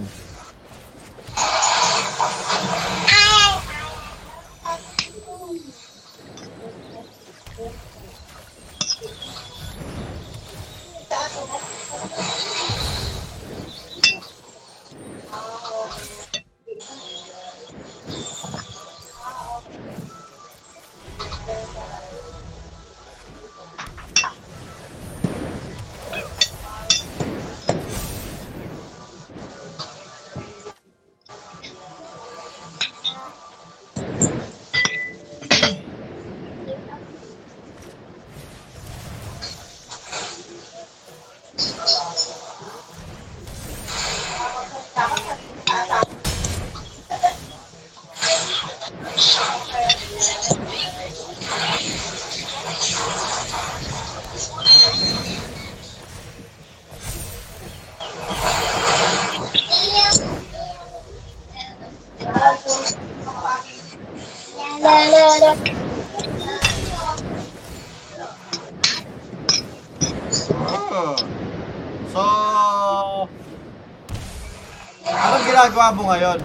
[75.99, 76.39] Mo ngayon?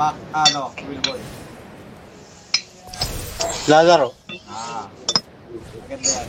[0.00, 1.20] Mac, ano, Wilboy?
[3.68, 4.16] Lalaro.
[4.48, 4.88] Ah.
[5.76, 6.28] Maganda yan.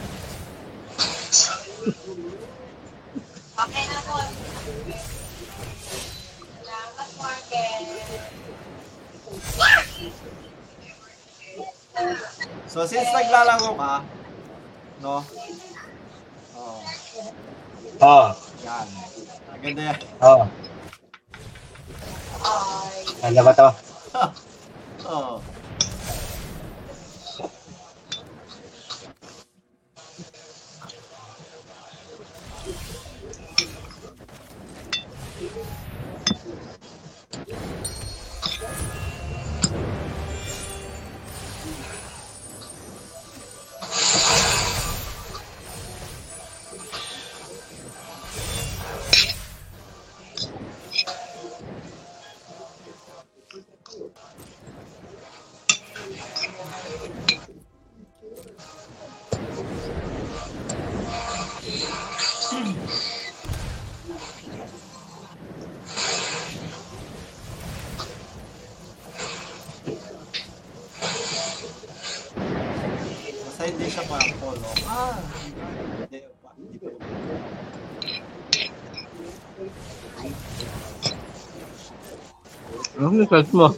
[12.68, 13.94] So since naglalaro ka,
[15.00, 15.24] no?
[16.60, 16.76] Oh,
[18.04, 18.28] Oo.
[18.68, 18.88] yan.
[19.48, 19.98] Maganda yan.
[20.20, 20.44] Oo.
[23.34, 23.83] Ano ba to?
[83.34, 83.74] Mo?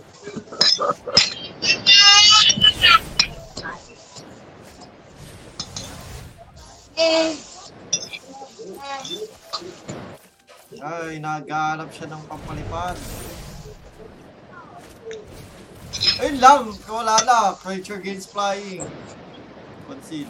[10.76, 13.00] Ay, naghahanap siya ng pampalipad.
[16.20, 17.56] Ayun lang, wala na.
[17.56, 18.84] Creature gains flying.
[19.88, 20.28] Conceal.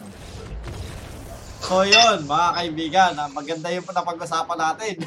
[1.66, 5.02] So yun, mga kaibigan, ah, maganda yung napag-usapan natin.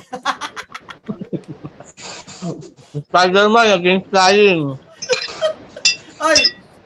[2.90, 4.74] Spider-Man against flying.
[6.26, 6.38] Ay,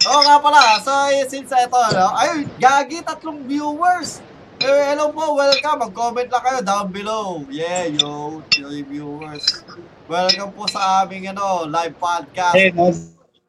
[0.03, 0.61] oo nga pala.
[0.83, 2.07] So, eh, since ito, no?
[2.11, 4.19] Ay, gagi, tatlong viewers.
[4.59, 5.79] Eh, hello po, welcome.
[5.79, 7.47] Mag-comment lang kayo down below.
[7.47, 9.63] Yeah, yo, three viewers.
[10.11, 12.55] Welcome po sa aming ano, live podcast.
[12.59, 12.91] Eh, no,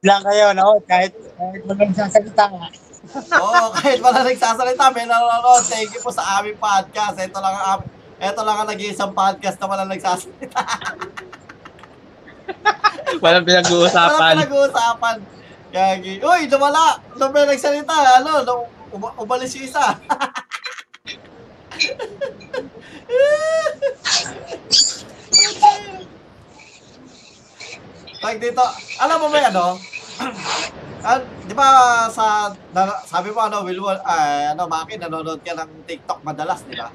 [0.06, 0.78] lang kayo, no?
[0.86, 2.44] Kahit, kahit walang sasalita.
[3.42, 5.62] Oo, kahit wala nagsasalita, may nanonood.
[5.66, 7.18] Thank you po sa aming podcast.
[7.18, 7.82] Ito lang ang,
[8.22, 10.62] ito lang ang nag-iisang podcast na wala nagsasalita.
[13.22, 14.34] Walang Wala pinag-uusapan.
[14.36, 15.16] pinag-uusapan.
[15.74, 16.22] Gagi.
[16.22, 16.98] Uy, lumala.
[17.18, 18.64] May nagsalita, ano, nung
[18.94, 19.82] um- umalis yung isa.
[28.24, 28.64] Tag dito,
[29.04, 29.66] alam mo ba yung ano?
[31.04, 31.68] Ah, di ba
[32.08, 33.76] sa na, sabi mo ano Will
[34.08, 36.88] ay ano Maki nanonood ka ng TikTok madalas, di ba?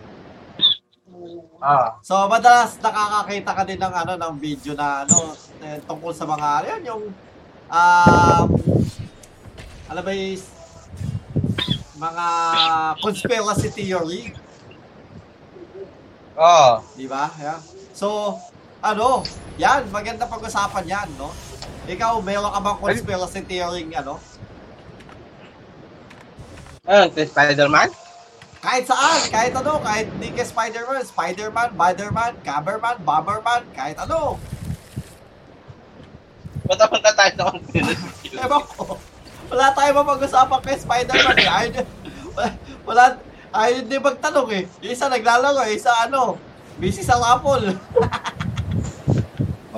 [1.60, 2.00] Ah.
[2.00, 6.48] So madalas nakakakita ka din ng ano ng video na ano eh, tungkol sa mga
[6.72, 7.04] yun, yung
[7.70, 8.46] um
[9.90, 10.40] alam ba yung
[12.00, 12.26] mga
[13.04, 14.32] conspiracy theory,
[16.40, 16.80] Oo.
[16.96, 17.28] di ba?
[17.36, 17.60] Yeah.
[17.92, 18.40] So
[18.80, 19.28] ano,
[19.60, 21.36] yan maganda pag-usapan yan, no?
[21.90, 24.16] Ikaw, meron ka bang conspiracy theory ano?
[26.88, 28.09] Ano, kay Spider-Man?
[28.60, 34.36] Kahit saan, kahit ano, kahit hindi ka Spider-Man, Spider-Man, Spider-Man, Camberman, Bomberman, kahit ano.
[36.68, 38.36] Ba't napunta tayo sa conspiracy?
[38.36, 39.00] Ewan ko.
[39.50, 41.48] Wala tayo mapag-usapan kay Spider-Man eh.
[41.48, 41.88] Ayaw,
[42.36, 42.50] wala,
[42.84, 43.04] wala,
[43.56, 44.64] ayaw hindi magtanong eh.
[44.84, 46.36] Yung isa naglalaro, yung isa ano,
[46.76, 47.64] busy sa Apple.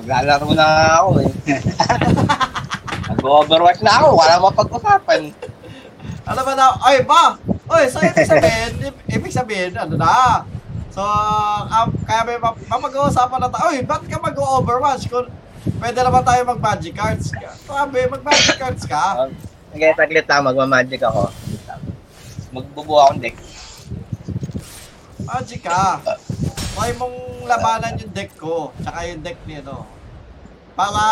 [0.01, 0.65] Maglalaro na
[1.05, 1.29] ako eh.
[3.13, 5.29] Nag-overwatch na ako, wala mapag-usapan.
[6.25, 7.38] ano ba na, ay ba?
[7.72, 8.72] Oy, so ibig sabihin,
[9.07, 10.43] ibig sabihin, ano na.
[10.91, 10.99] So,
[11.72, 13.72] um, kaya may map- mapag-uusapan na tayo.
[13.72, 15.07] Oy, ba't ka mag-overwatch?
[15.07, 15.32] Kung
[15.80, 17.32] pwede naman tayo mag-magic cards.
[17.63, 19.32] Sabi, mag-magic cards ka.
[19.72, 21.32] Sige, taglit lang, magmamagic ako.
[22.51, 23.39] Magbubuo akong deck.
[25.24, 26.03] Magic ka.
[26.76, 29.88] Try mong labanan yung deck ko, tsaka yung deck ni ano.
[30.76, 31.03] Para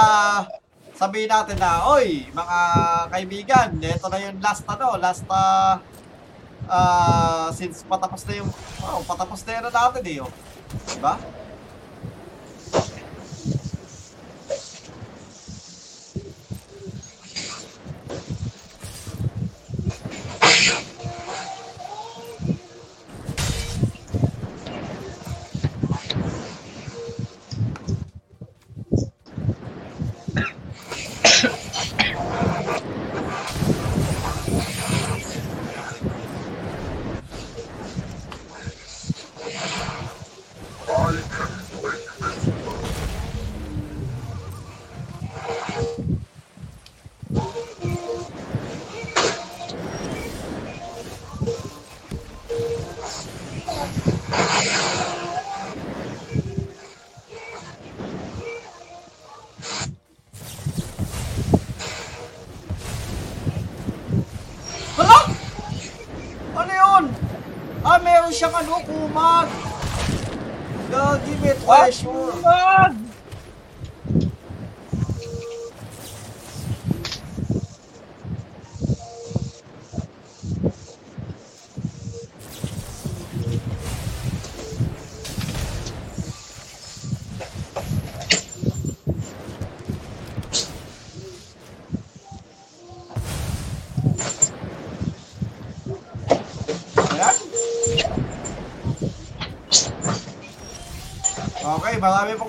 [0.91, 2.57] sabihin natin na, oy, mga
[3.07, 5.79] kaibigan, ito na yung last ano, last ah,
[6.69, 8.49] ah, since patapos na yung,
[8.85, 10.31] oh, patapos na yun na natin eh, oh.
[10.93, 11.17] Diba?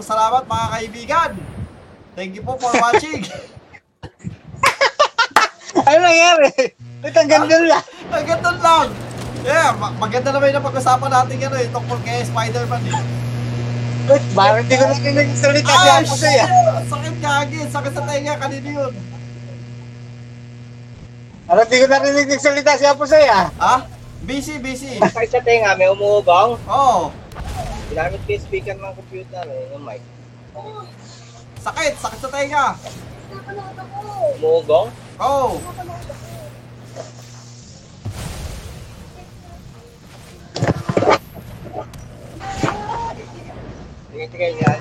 [0.01, 1.31] Pong salamat mga kaibigan.
[2.17, 3.21] Thank you po for watching.
[5.71, 6.51] Ano nangyari?
[7.01, 7.85] Ito, ang ganda lang.
[8.15, 8.87] Ang ganda lang.
[9.47, 13.01] Yeah, ma- maganda naman yung pag-usapan natin ano eh, tungkol kay Spider-Man eh.
[14.11, 16.47] Wait, bakit hindi ko nakinig yung salita si Ah, Apo sa'yo?
[16.85, 18.93] Sakit kagi, sakit sa tenga, kanino yun?
[21.47, 23.47] Parang hindi ko narinig yung salita si Apo sa'yo ah.
[23.57, 23.75] Ha?
[24.27, 24.99] Busy, busy.
[24.99, 26.59] Sakit sa tenga, may umuubang.
[26.67, 27.09] Oo.
[27.09, 27.20] Oh,
[27.91, 29.99] Ginamit ko yung speaker ng computer, eh, yung mic.
[31.59, 32.67] sakit, sakit sa tenga.
[34.39, 34.95] Umuubang?
[35.19, 35.59] Oo.
[35.59, 35.59] Oh.
[44.15, 44.81] Sige, sige, yan.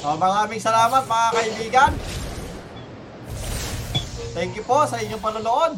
[0.00, 1.92] So, maraming salamat mga kaibigan.
[4.32, 5.76] Thank you po sa inyong panonood.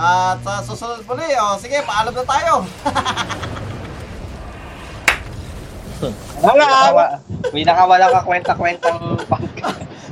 [0.00, 2.64] At sa susunod muli, oh, sige, paalam na tayo.
[6.40, 7.20] Wala.
[7.52, 9.20] May nakawala ka kwenta-kwentang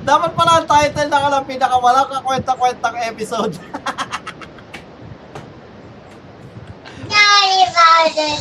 [0.04, 3.56] Dapat pala ang title na ka lang pinakawalang kakwenta-kwentang episode.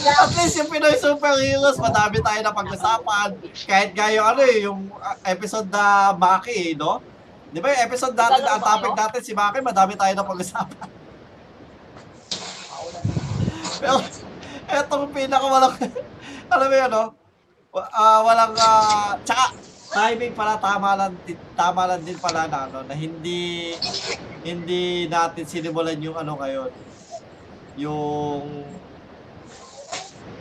[0.08, 3.30] At least yung Pinoy Superheroes, madami tayo na pag-usapan.
[3.68, 7.00] Kahit nga yung ano eh, yung uh, episode na Maki eh, no?
[7.52, 11.07] Di ba yung episode natin, ang topic natin si Maki, madami tayo na pag-usapan.
[14.68, 15.76] Etong pinakawalang,
[16.54, 17.06] alam mo yun, no?
[17.94, 19.54] Ah, walang, ah, tsaka,
[19.94, 21.14] timing pala, tama lang,
[21.54, 23.74] tama lang din pala na, ano, na hindi,
[24.44, 26.72] hindi natin sinimulan yung ano ngayon,
[27.78, 28.66] yung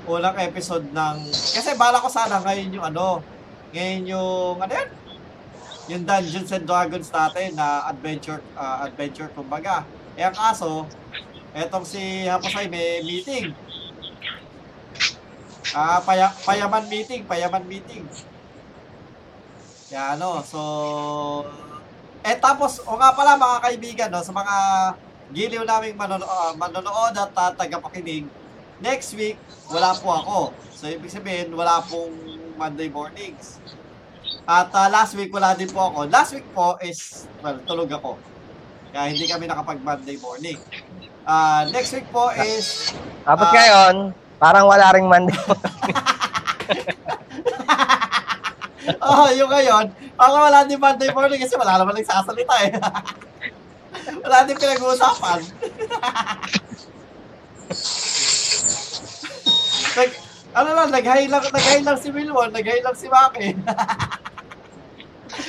[0.07, 3.19] unang episode ng kasi bala ko sana ngayon yung ano
[3.75, 4.91] ngayon yung ano yan
[5.91, 9.87] yung Dungeons and Dragons natin na adventure ah, adventure kumbaga.
[10.19, 10.87] Eh ang kaso
[11.57, 13.57] etong si Haposay may meeting
[15.73, 18.05] ah paya, payaman meeting payaman meeting
[19.89, 20.61] kaya ano so
[22.21, 24.57] eh tapos o nga pala mga kaibigan no sa mga
[25.33, 28.29] giliw naming manono- ah, manonood at uh, tagapakinig
[28.81, 29.41] next week,
[29.73, 30.39] wala po ako.
[30.77, 32.13] So, ibig sabihin, wala pong
[32.57, 33.61] Monday mornings.
[34.45, 36.07] At ah, last week, wala din po ako.
[36.13, 38.21] Last week po is, well, tulog ako.
[38.93, 40.61] Kaya hindi kami nakapag Monday morning.
[41.27, 42.95] Ah, next week po is,
[43.27, 43.55] Tapos Ah.
[43.59, 45.35] ngayon, parang wala ring Monday.
[49.03, 52.79] oh, yung ngayon, baka wala din Monday morning kasi wala naman nagsasalita eh.
[54.23, 55.41] wala din pinag-uusapan.
[59.99, 60.11] Nag,
[60.55, 63.51] ano lang, nag-high lang, nag-high lang si Wilwon, nag-high lang si Maki.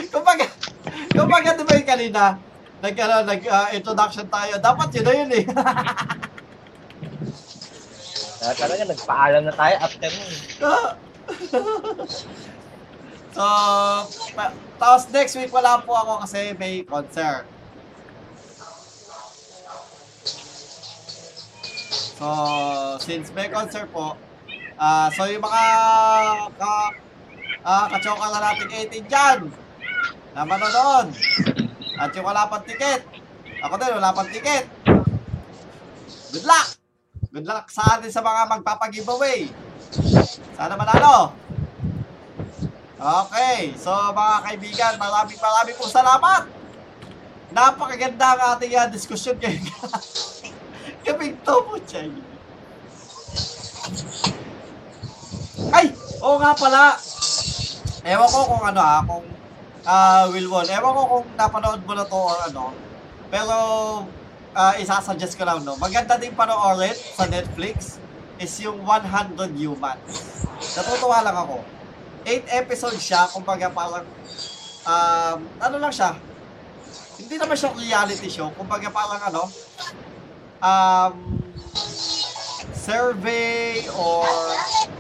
[0.09, 0.49] kumbaga,
[1.13, 2.21] kumbaga di ba yung kanina,
[2.81, 3.41] nag, ano, nag,
[3.73, 5.45] introduction tayo, dapat yun na yun eh.
[8.37, 10.33] Ah, talaga, nagpaalam na tayo after nun.
[13.35, 13.43] so,
[14.37, 17.43] pa- tapos next week wala po ako kasi may concert.
[22.17, 22.25] So,
[23.01, 24.15] since may concert po,
[24.77, 25.63] ah so yung mga
[26.55, 26.73] ka,
[27.65, 29.39] ah kachoka na natin 18 dyan,
[30.37, 31.09] na manonood,
[31.97, 33.01] at yung wala pang ticket,
[33.61, 34.69] ako din wala pang ticket.
[36.33, 36.67] Good luck!
[37.33, 39.49] Good luck sa atin sa mga magpapag-giveaway.
[40.53, 41.33] Sana manalo!
[42.97, 46.49] Okay, so mga kaibigan, maraming maraming pong salamat.
[47.53, 49.63] Napakaganda ang ating uh, diskusyon ngayon.
[51.05, 52.09] Kaming to po, Chay.
[55.71, 55.93] Ay!
[56.21, 56.97] Oo nga pala.
[58.01, 59.25] Ewan ko kung ano ha, kung
[59.87, 60.67] ah Wilwon.
[60.67, 62.75] Ewan ko kung napanood mo na to or ano.
[63.31, 63.55] Pero
[64.51, 65.79] ah isasuggest ko lang, no.
[65.79, 68.03] Maganda din panoorin sa Netflix
[68.37, 70.11] is yung 100 Humans.
[70.75, 71.63] Natutuwa lang ako.
[72.27, 74.03] 8 episodes siya, kumbaga parang,
[74.83, 76.11] um, ano lang siya,
[77.15, 79.43] hindi naman siya reality show, kumbaga parang ano,
[80.59, 81.13] um,
[82.75, 84.27] survey or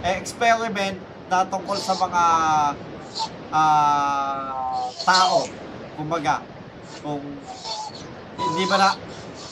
[0.07, 2.23] experiment na tungkol sa mga
[3.51, 5.47] ah, tao.
[5.97, 6.43] Kumbaga,
[7.01, 7.23] kung
[8.37, 8.89] hindi ba na,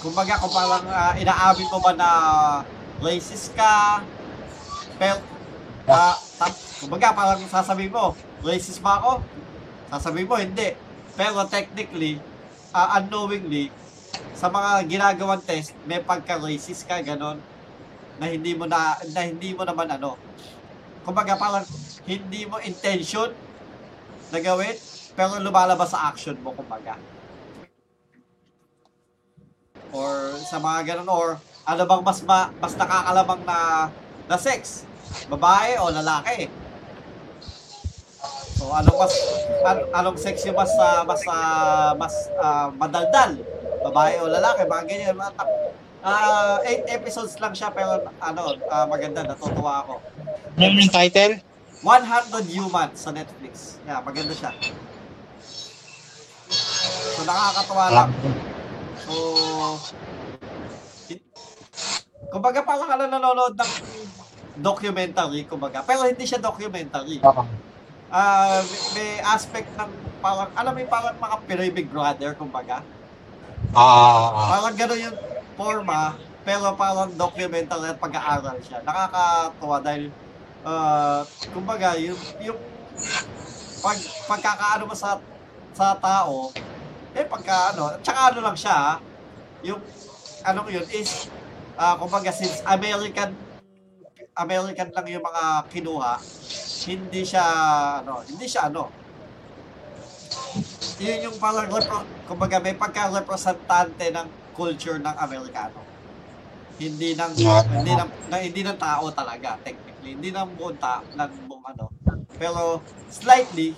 [0.02, 2.10] kumbaga kung parang ah, inaamin mo ba na
[3.02, 4.04] racist ka,
[4.96, 5.20] pero,
[5.89, 8.14] ah, ta- kumbaga parang sasabihin mo,
[8.46, 9.12] racist ba ako?
[9.91, 10.76] Sasabihin mo, hindi.
[11.16, 12.20] Pero technically,
[12.76, 13.72] ah, unknowingly,
[14.36, 17.39] sa mga ginagawang test, may pagka-racist ka, ganon,
[18.20, 20.16] na hindi mo na, na hindi mo naman ano,
[21.04, 21.68] kumbaga parang
[22.08, 23.30] hindi mo intention
[24.32, 24.39] na
[25.15, 26.99] pero lumalabas sa action mo, kumbaga.
[29.95, 33.88] Or sa mga ganon, or ano bang mas ma, mas nakakalamang na
[34.28, 34.84] na sex?
[35.32, 36.51] Babae o lalaki?
[38.59, 39.15] So anong mas
[39.63, 43.39] an, anong sex yung mas ah, mas ah, mas ah, madaldal?
[43.88, 44.67] Babae o lalaki?
[44.67, 45.15] Mga ganyan.
[45.15, 45.63] Mga tap-
[46.05, 49.97] Ah, eight episodes lang siya pero ano, ah, maganda, natutuwa ako.
[50.53, 51.41] Ano yung title?
[51.86, 53.77] 100 Humans sa Netflix.
[53.86, 54.49] Yeah, maganda siya.
[57.13, 58.09] So nakakatuwa lang.
[59.05, 59.13] So
[61.07, 61.29] it-
[62.27, 63.71] kumbaga parang ano nanonood ng
[64.57, 65.86] documentary, kumbaga.
[65.86, 67.21] Pero hindi siya documentary.
[68.07, 72.81] Ah, may, may aspect ng parang, alam mo yung parang mga Pinoy Big Brother, kumbaga.
[73.75, 75.17] Ah, Parang gano'n yung
[75.53, 78.79] forma, pero parang documentary at pag-aaral siya.
[78.81, 80.07] Nakakatuwa dahil,
[80.66, 81.22] uh,
[81.53, 82.59] kumbaga, yung, yung
[83.80, 85.22] pag, pagkakaano mo sa,
[85.78, 86.49] sa tao,
[87.16, 88.97] eh pagka ano, tsaka ano lang siya, ah,
[89.61, 89.80] yung,
[90.41, 91.30] ano yun, is,
[91.78, 93.38] ah, kumbaga, since American,
[94.36, 96.20] American lang yung mga kinuha,
[96.86, 97.45] hindi siya,
[98.03, 98.89] ano, hindi siya, ano,
[100.99, 105.84] yun yung parang, repro- kumbaga, may pagka-representante ng culture ng Amerikano.
[106.76, 107.32] Hindi ng,
[107.72, 109.95] hindi ng, na, hindi ng tao talaga, technically.
[110.06, 111.89] Hindi ng buong ta, ng buong ano.
[112.38, 112.78] Pero,
[113.10, 113.74] slightly,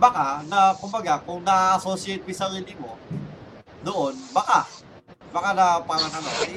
[0.00, 2.96] baka, na, kumbaga, kung na-associate mo sa sarili mo,
[3.84, 4.64] doon, baka,
[5.34, 6.52] baka na parang ano, I,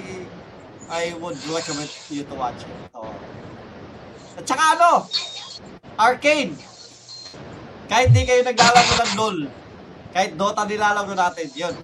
[0.88, 2.78] I would recommend you to watch it.
[2.94, 3.04] So,
[4.36, 5.10] at saka ano,
[5.98, 6.56] arcade.
[7.86, 9.38] Kahit di kayo naglalaro ng LOL,
[10.16, 11.76] kahit Dota nilalaro natin, yun.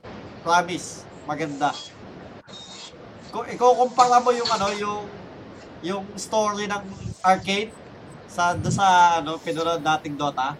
[0.41, 1.75] Promise, maganda.
[3.31, 5.03] Kung ikukumpara mo yung ano, yung
[5.81, 6.83] yung story ng
[7.21, 7.73] arcade
[8.29, 10.55] sa do sa ano pinunod nating Dota.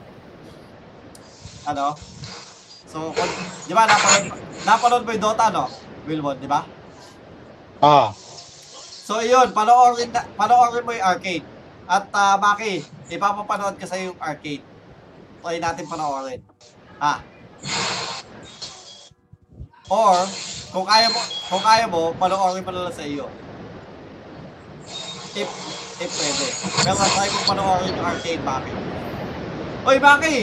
[1.64, 1.94] Ano?
[2.90, 3.32] So, kung,
[3.64, 4.26] di ba, napanood,
[4.68, 5.70] napanood mo yung Dota, no?
[6.04, 6.66] Wilbon, di ba?
[7.80, 8.12] ah,
[9.02, 11.46] So, yun, panoorin, na- panoorin mo yung arcade.
[11.88, 14.64] At, ah, Maki, ipapapanood ka sa yung arcade.
[15.40, 16.42] Try natin panoorin.
[17.00, 17.24] Ha?
[19.88, 20.16] Or,
[20.72, 23.28] kung kaya mo, kung kaya mo, panoorin mo na lang sa iyo.
[25.32, 25.48] If,
[25.98, 26.46] if pwede.
[26.84, 28.72] Pero try mo panoorin yung arcade, Maki.
[29.82, 30.36] Oy, Maki!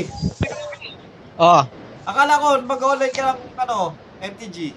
[1.39, 1.63] Oh,
[2.03, 4.73] Akala ko, mag-online ka ng, ano, MTG.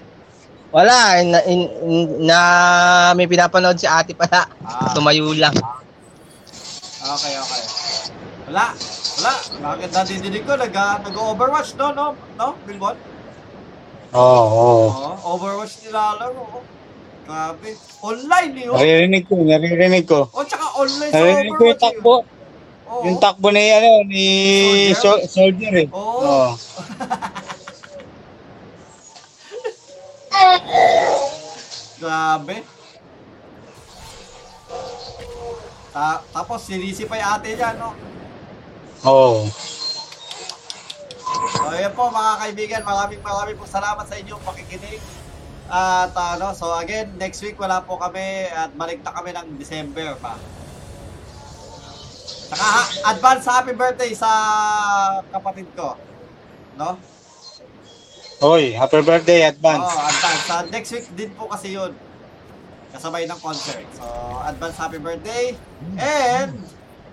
[0.68, 1.16] wala.
[1.24, 2.38] Na, in, in- na
[3.16, 4.44] may pinapanood si ate pala.
[4.60, 4.92] Ah.
[4.92, 5.56] Tumayo lang.
[7.02, 7.62] Okay, okay.
[8.46, 8.76] Wala.
[9.16, 9.32] Wala.
[9.64, 10.54] Bakit nadidinig ko?
[10.54, 11.92] Nag, nag-overwatch, no?
[11.92, 12.06] No?
[12.36, 12.52] No?
[12.62, 12.96] Bilbon?
[14.12, 14.86] oo, oo.
[14.92, 15.10] Oo.
[15.34, 16.60] Overwatch nilalaro.
[17.22, 17.26] Oh.
[17.26, 17.70] Grabe.
[18.02, 18.66] Online eh.
[18.68, 18.76] Oh.
[18.76, 20.26] Naririnig ko, naririnig ko.
[20.26, 22.14] oh, tsaka online sa Naririnig ko yung takbo.
[22.92, 23.02] Oo.
[23.06, 24.26] Yung takbo ni, ano, ni
[24.92, 25.00] Soldier?
[25.00, 25.88] Sol- Soldier eh.
[25.94, 26.18] Oo.
[26.20, 26.50] Oo.
[32.02, 32.56] Grabe.
[35.92, 37.94] Ta tapos sinisi pa yung ate niya, no?
[39.06, 39.46] Oo.
[41.52, 44.98] So, ayan po mga kaibigan, maraming maraming po salamat sa inyong pakikinig.
[45.70, 50.18] At ano, so again, next week wala po kami at balik na kami ng December
[50.18, 50.38] pa.
[52.52, 52.68] Saka
[53.16, 54.30] advance happy birthday sa
[55.32, 55.96] kapatid ko.
[56.76, 57.00] No?
[58.42, 59.86] Hoy, happy birthday, advance.
[59.86, 60.42] Oo, advance.
[60.50, 61.94] Sa next week din po kasi yun.
[62.92, 63.86] Kasabay ng concert.
[63.96, 64.04] So,
[64.44, 65.56] advance happy birthday.
[65.96, 66.58] And,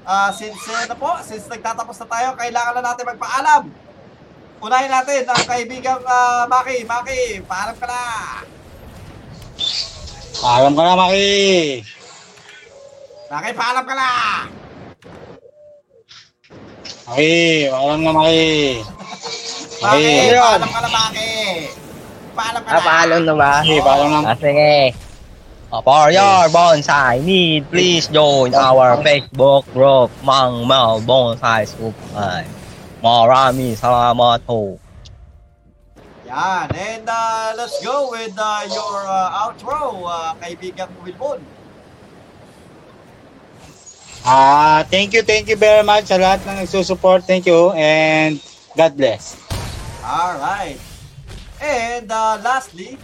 [0.09, 3.61] ah since uh, na po, since nagtatapos na tayo, kailangan na natin magpaalam.
[4.59, 6.83] Unahin natin ang kaibigang ah, Maki.
[6.83, 8.01] Maki, paalam ka na.
[10.43, 11.31] Alam ka na, Maki.
[13.31, 14.09] Maki, paalam ka na.
[17.07, 17.35] Maki,
[17.71, 18.47] alam na, Maki.
[19.79, 20.35] Maki, Maki.
[20.35, 21.31] paalam ka na, Maki.
[22.35, 22.75] Paalam ka na.
[22.75, 23.51] Ah, paalam na ba?
[23.63, 24.19] Maki, paalam na.
[24.27, 24.75] Ah, sige.
[25.69, 32.58] Uh, for your bonsai need, please join our Facebook group, Mang Mau Bonsai Supply.
[32.99, 34.75] Marami salamat po.
[36.27, 36.67] Yan.
[36.75, 41.41] And uh, let's go with uh, your uh, outro, uh, kaibigang Wilbon.
[44.27, 47.23] Ah, thank you, thank you very much sa lahat ng nagsusupport.
[47.23, 48.37] Thank you and
[48.75, 49.39] God bless.
[50.03, 50.77] Alright.
[51.63, 52.99] And uh, lastly,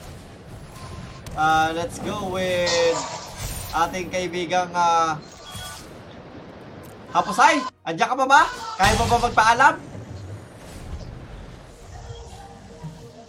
[1.39, 2.95] uh, let's go with
[3.73, 5.17] ating kaibigang uh,
[7.15, 7.74] Hapusay.
[7.85, 8.41] Andiyan ka ba ba?
[8.81, 9.73] Kaya mo ba magpaalam?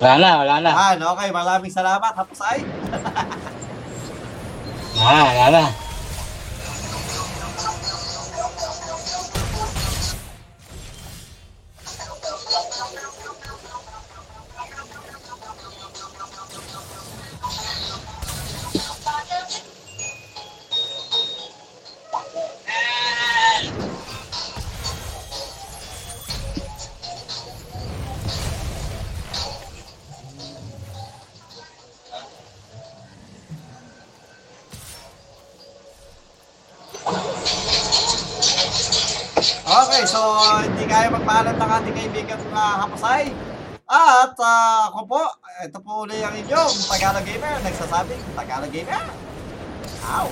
[0.00, 0.70] Wala na, wala na.
[0.72, 1.28] Ah, okay.
[1.28, 2.64] Maraming salamat, Hapusay.
[4.96, 5.64] Ah, wala na.
[39.96, 40.20] Okay, so
[40.60, 43.32] hindi kaya magpaalam ng ating kaibigang uh, Hapusay.
[43.88, 45.24] At ah, ako po,
[45.64, 49.08] ito po uli ang inyong Tagalog Gamer, nagsasabing Tagalog Gamer.
[50.04, 50.28] Ow!